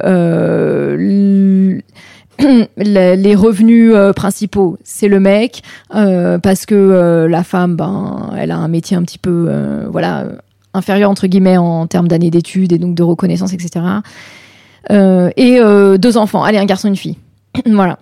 [2.76, 5.62] les revenus euh, principaux, c'est le mec,
[5.94, 9.50] euh, parce que euh, la femme, ben, elle a un métier un petit peu,
[9.90, 10.26] voilà,
[10.74, 13.84] inférieur entre guillemets en termes d'années d'études et donc de reconnaissance, etc.
[14.90, 15.60] et
[15.98, 17.16] deux enfants, allez, un garçon, une fille.
[17.66, 17.98] voilà.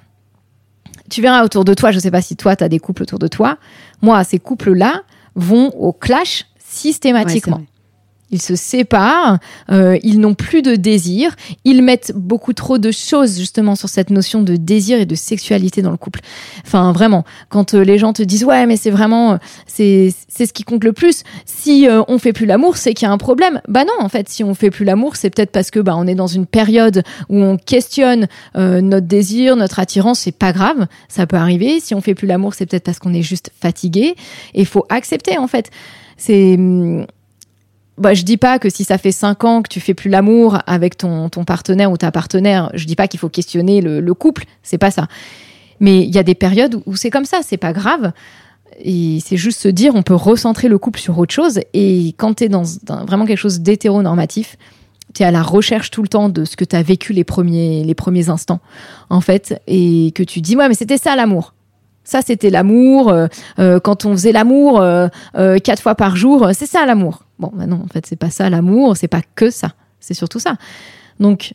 [1.11, 3.19] Tu verras autour de toi, je sais pas si toi, tu as des couples autour
[3.19, 3.59] de toi.
[4.03, 5.03] Moi, ces couples-là
[5.35, 7.63] vont au clash systématiquement.
[8.35, 9.39] Ils se séparent,
[9.71, 14.11] euh, ils n'ont plus de désir, ils mettent beaucoup trop de choses justement sur cette
[14.11, 16.19] notion de désir et de sexualité dans le couple.
[16.67, 20.53] Enfin, vraiment, quand euh, les gens te disent ouais, mais c'est vraiment, c'est c'est ce
[20.53, 21.23] qui compte le plus.
[21.45, 23.61] Si euh, on fait plus l'amour, c'est qu'il y a un problème.
[23.69, 26.09] Bah non, en fait, si on fait plus l'amour, c'est peut-être parce que bah on
[26.09, 28.27] est dans une période où on questionne
[28.57, 30.19] notre désir, notre attirance.
[30.19, 31.79] C'est pas grave, ça peut arriver.
[31.79, 34.17] Si on fait plus l'amour, c'est peut-être parce qu'on est juste fatigué.
[34.55, 35.71] Et faut accepter en fait.
[36.17, 37.07] C'est hum,
[37.99, 40.59] bah, je dis pas que si ça fait cinq ans que tu fais plus l'amour
[40.67, 44.15] avec ton, ton partenaire ou ta partenaire, je dis pas qu'il faut questionner le, le
[44.15, 45.07] couple, c'est pas ça.
[45.81, 48.13] Mais il y a des périodes où c'est comme ça, c'est pas grave.
[48.81, 51.61] Et c'est juste se dire, on peut recentrer le couple sur autre chose.
[51.73, 52.65] Et quand tu es dans,
[53.07, 54.57] vraiment quelque chose d'hétéronormatif,
[55.15, 57.25] tu es à la recherche tout le temps de ce que tu as vécu les
[57.25, 58.61] premiers, les premiers instants,
[59.11, 61.55] en fait, et que tu dis, ouais, mais c'était ça l'amour.
[62.03, 63.09] Ça, c'était l'amour.
[63.09, 63.27] Euh,
[63.59, 65.09] euh, quand on faisait l'amour euh,
[65.63, 67.24] quatre fois par jour, c'est ça l'amour.
[67.39, 69.75] Bon, bah non, en fait, c'est pas ça l'amour, c'est pas que ça.
[70.01, 70.57] C'est surtout ça.
[71.21, 71.55] Donc,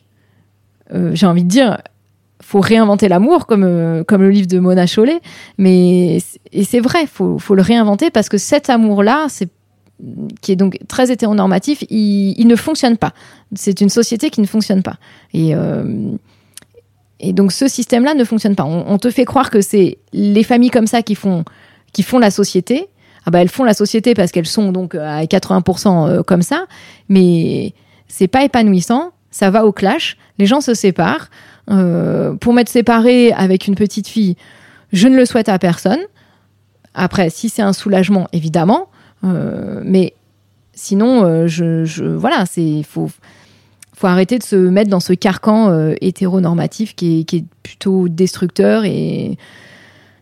[1.12, 1.80] j'ai envie de dire,
[2.42, 5.20] faut réinventer l'amour, comme, comme le livre de Mona Chollet.
[5.56, 6.18] Mais,
[6.52, 9.48] et c'est vrai, faut, faut le réinventer parce que cet amour-là, c'est
[10.40, 13.12] qui est donc très hétéronormatif, il, il ne fonctionne pas.
[13.54, 14.96] C'est une société qui ne fonctionne pas.
[15.34, 15.54] Et
[17.20, 18.64] et donc ce système-là ne fonctionne pas.
[18.64, 21.44] On, te fait croire que c'est les familles comme ça qui font,
[21.92, 22.88] qui font la société.
[23.26, 26.64] Ah bah elles font la société parce qu'elles sont donc à 80% euh, comme ça,
[27.08, 27.74] mais
[28.08, 29.10] c'est pas épanouissant.
[29.30, 30.16] Ça va au clash.
[30.38, 31.28] Les gens se séparent.
[31.70, 34.36] Euh, pour m'être séparé avec une petite fille,
[34.92, 36.00] je ne le souhaite à personne.
[36.94, 38.88] Après, si c'est un soulagement, évidemment,
[39.22, 40.14] euh, mais
[40.72, 42.44] sinon, je, je, voilà,
[44.00, 49.36] faut arrêter de se mettre dans ce carcan euh, hétéronormatif qui est, plutôt destructeur et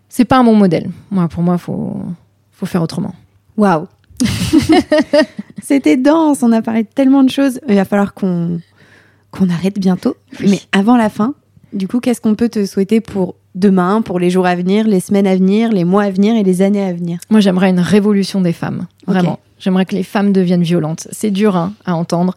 [0.09, 0.91] c'est pas un bon modèle.
[1.13, 2.03] Moi, pour moi, faut
[2.59, 3.15] faut faire autrement.
[3.57, 3.87] Waouh.
[5.63, 7.61] C'était dense, on a parlé de tellement de choses.
[7.69, 8.61] Il va falloir qu'on
[9.31, 10.17] qu'on arrête bientôt.
[10.41, 11.35] Mais avant la fin,
[11.73, 15.01] du coup, qu'est-ce qu'on peut te souhaiter pour demain, pour les jours à venir, les
[15.01, 17.19] semaines à venir, les mois à venir et les années à venir?
[17.31, 18.87] Moi, j'aimerais une révolution des femmes.
[19.07, 19.39] Vraiment.
[19.59, 21.07] J'aimerais que les femmes deviennent violentes.
[21.13, 22.35] C'est dur hein, à entendre.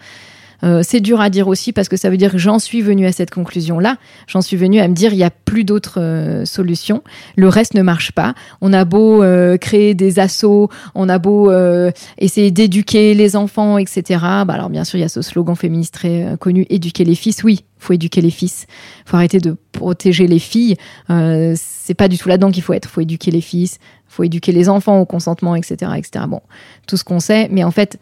[0.63, 3.05] Euh, c'est dur à dire aussi parce que ça veut dire que j'en suis venue
[3.05, 3.97] à cette conclusion-là.
[4.27, 7.03] J'en suis venue à me dire il n'y a plus d'autres euh, solutions.
[7.35, 8.33] Le reste ne marche pas.
[8.61, 11.51] On a beau euh, créer des assauts, on a beau
[12.17, 14.19] essayer d'éduquer les enfants, etc.
[14.21, 17.43] Bah alors bien sûr, il y a ce slogan féministe très connu éduquer les fils.
[17.43, 18.67] Oui, faut éduquer les fils.
[19.05, 20.75] Faut arrêter de protéger les filles.
[21.07, 22.87] c'est pas du tout là-dedans qu'il faut être.
[22.87, 23.79] Faut éduquer les fils.
[24.07, 26.25] Faut éduquer les enfants au consentement, etc., etc.
[26.27, 26.41] Bon,
[26.85, 27.97] tout ce qu'on sait, mais en fait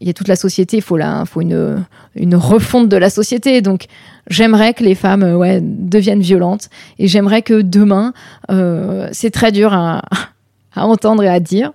[0.00, 1.84] il y a toute la société, il faut, la, faut une,
[2.14, 3.60] une refonte de la société.
[3.60, 3.86] Donc,
[4.28, 8.14] j'aimerais que les femmes euh, ouais, deviennent violentes et j'aimerais que demain,
[8.50, 10.02] euh, c'est très dur à,
[10.76, 11.72] entendre et à dire,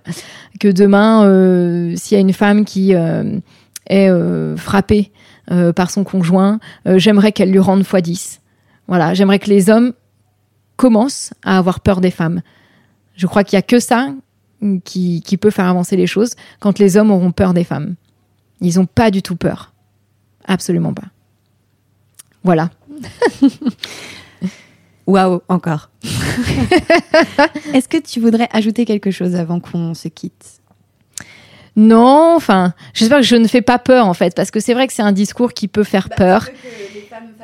[0.58, 2.92] que demain, euh, s'il y a une femme qui
[3.88, 4.10] est
[4.56, 5.12] frappée
[5.76, 8.40] par son conjoint, j'aimerais qu'elle lui rende x 10.
[8.88, 9.92] Voilà, j'aimerais que les hommes
[10.76, 12.42] commencent à avoir peur des femmes.
[13.14, 14.08] Je crois qu'il y a que ça
[14.84, 17.94] qui, qui peut faire avancer les choses quand les hommes auront peur des femmes.
[18.60, 19.72] Ils n'ont pas du tout peur.
[20.46, 21.06] Absolument pas.
[22.44, 22.70] Voilà.
[25.06, 25.90] Waouh, encore.
[27.72, 30.60] Est-ce que tu voudrais ajouter quelque chose avant qu'on se quitte?
[31.76, 34.86] Non, enfin, j'espère que je ne fais pas peur en fait, parce que c'est vrai
[34.86, 36.48] que c'est un discours qui peut faire bah, peur.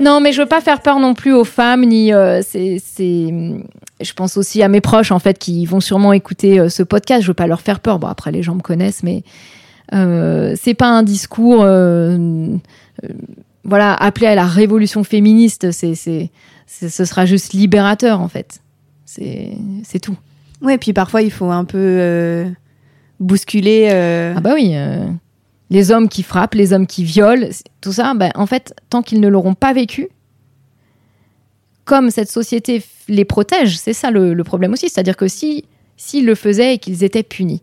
[0.00, 4.12] Non, mais je veux pas faire peur non plus aux femmes, ni euh, c'est, je
[4.14, 7.22] pense aussi à mes proches en fait qui vont sûrement écouter euh, ce podcast.
[7.22, 7.98] Je veux pas leur faire peur.
[7.98, 9.28] Bon, après les gens me connaissent, mais euh,
[9.92, 12.16] c'est pas un discours, euh,
[13.04, 13.08] euh,
[13.64, 15.70] voilà, appelé à la révolution féministe.
[15.70, 16.30] C'est, c'est,
[16.66, 18.60] ce sera juste libérateur en fait.
[19.04, 19.52] C'est,
[19.84, 20.16] c'est tout.
[20.62, 22.46] Ouais, puis parfois il faut un peu
[23.20, 23.90] bousculer.
[24.36, 24.74] Ah bah oui.
[25.70, 27.48] les hommes qui frappent, les hommes qui violent,
[27.80, 30.08] tout ça, bah, en fait, tant qu'ils ne l'auront pas vécu,
[31.84, 34.88] comme cette société les protège, c'est ça le, le problème aussi.
[34.88, 35.64] C'est-à-dire que si
[35.96, 37.62] s'ils le faisaient et qu'ils étaient punis,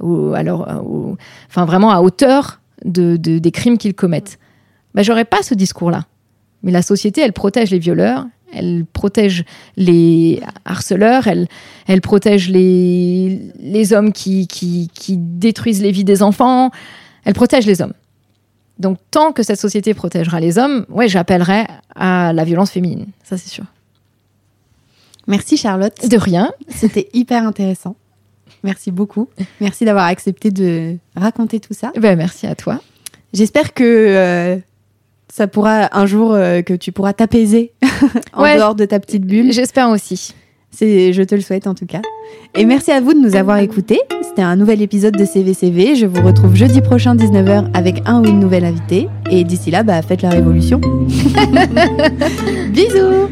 [0.00, 1.16] ou alors, ou-
[1.48, 4.38] enfin vraiment à hauteur de, de- des crimes qu'ils commettent,
[4.94, 6.06] ben, j'aurais pas ce discours-là.
[6.62, 9.44] Mais la société, elle protège les violeurs, elle protège
[9.76, 11.48] les harceleurs, elle,
[11.86, 16.70] elle protège les, les hommes qui, qui, qui détruisent les vies des enfants,
[17.24, 17.94] elle protège les hommes.
[18.78, 23.36] Donc tant que cette société protégera les hommes, ouais, j'appellerai à la violence féminine, ça
[23.38, 23.64] c'est sûr.
[25.26, 25.94] Merci Charlotte.
[26.08, 26.50] De rien.
[26.68, 27.96] C'était hyper intéressant.
[28.64, 29.28] Merci beaucoup.
[29.60, 31.92] Merci d'avoir accepté de raconter tout ça.
[31.98, 32.80] Ben, merci à toi.
[33.32, 34.56] J'espère que euh,
[35.32, 37.72] ça pourra un jour euh, que tu pourras t'apaiser
[38.32, 38.56] en Ouais.
[38.56, 39.52] dehors de ta petite bulle.
[39.52, 40.34] J'espère aussi.
[40.74, 42.00] C'est, je te le souhaite en tout cas.
[42.54, 44.00] Et merci à vous de nous avoir écoutés.
[44.22, 45.96] C'était un nouvel épisode de CVCV.
[45.96, 49.06] Je vous retrouve jeudi prochain 19h avec un ou une nouvelle invitée.
[49.30, 50.80] Et d'ici là, bah, faites la révolution.
[52.72, 53.28] Bisous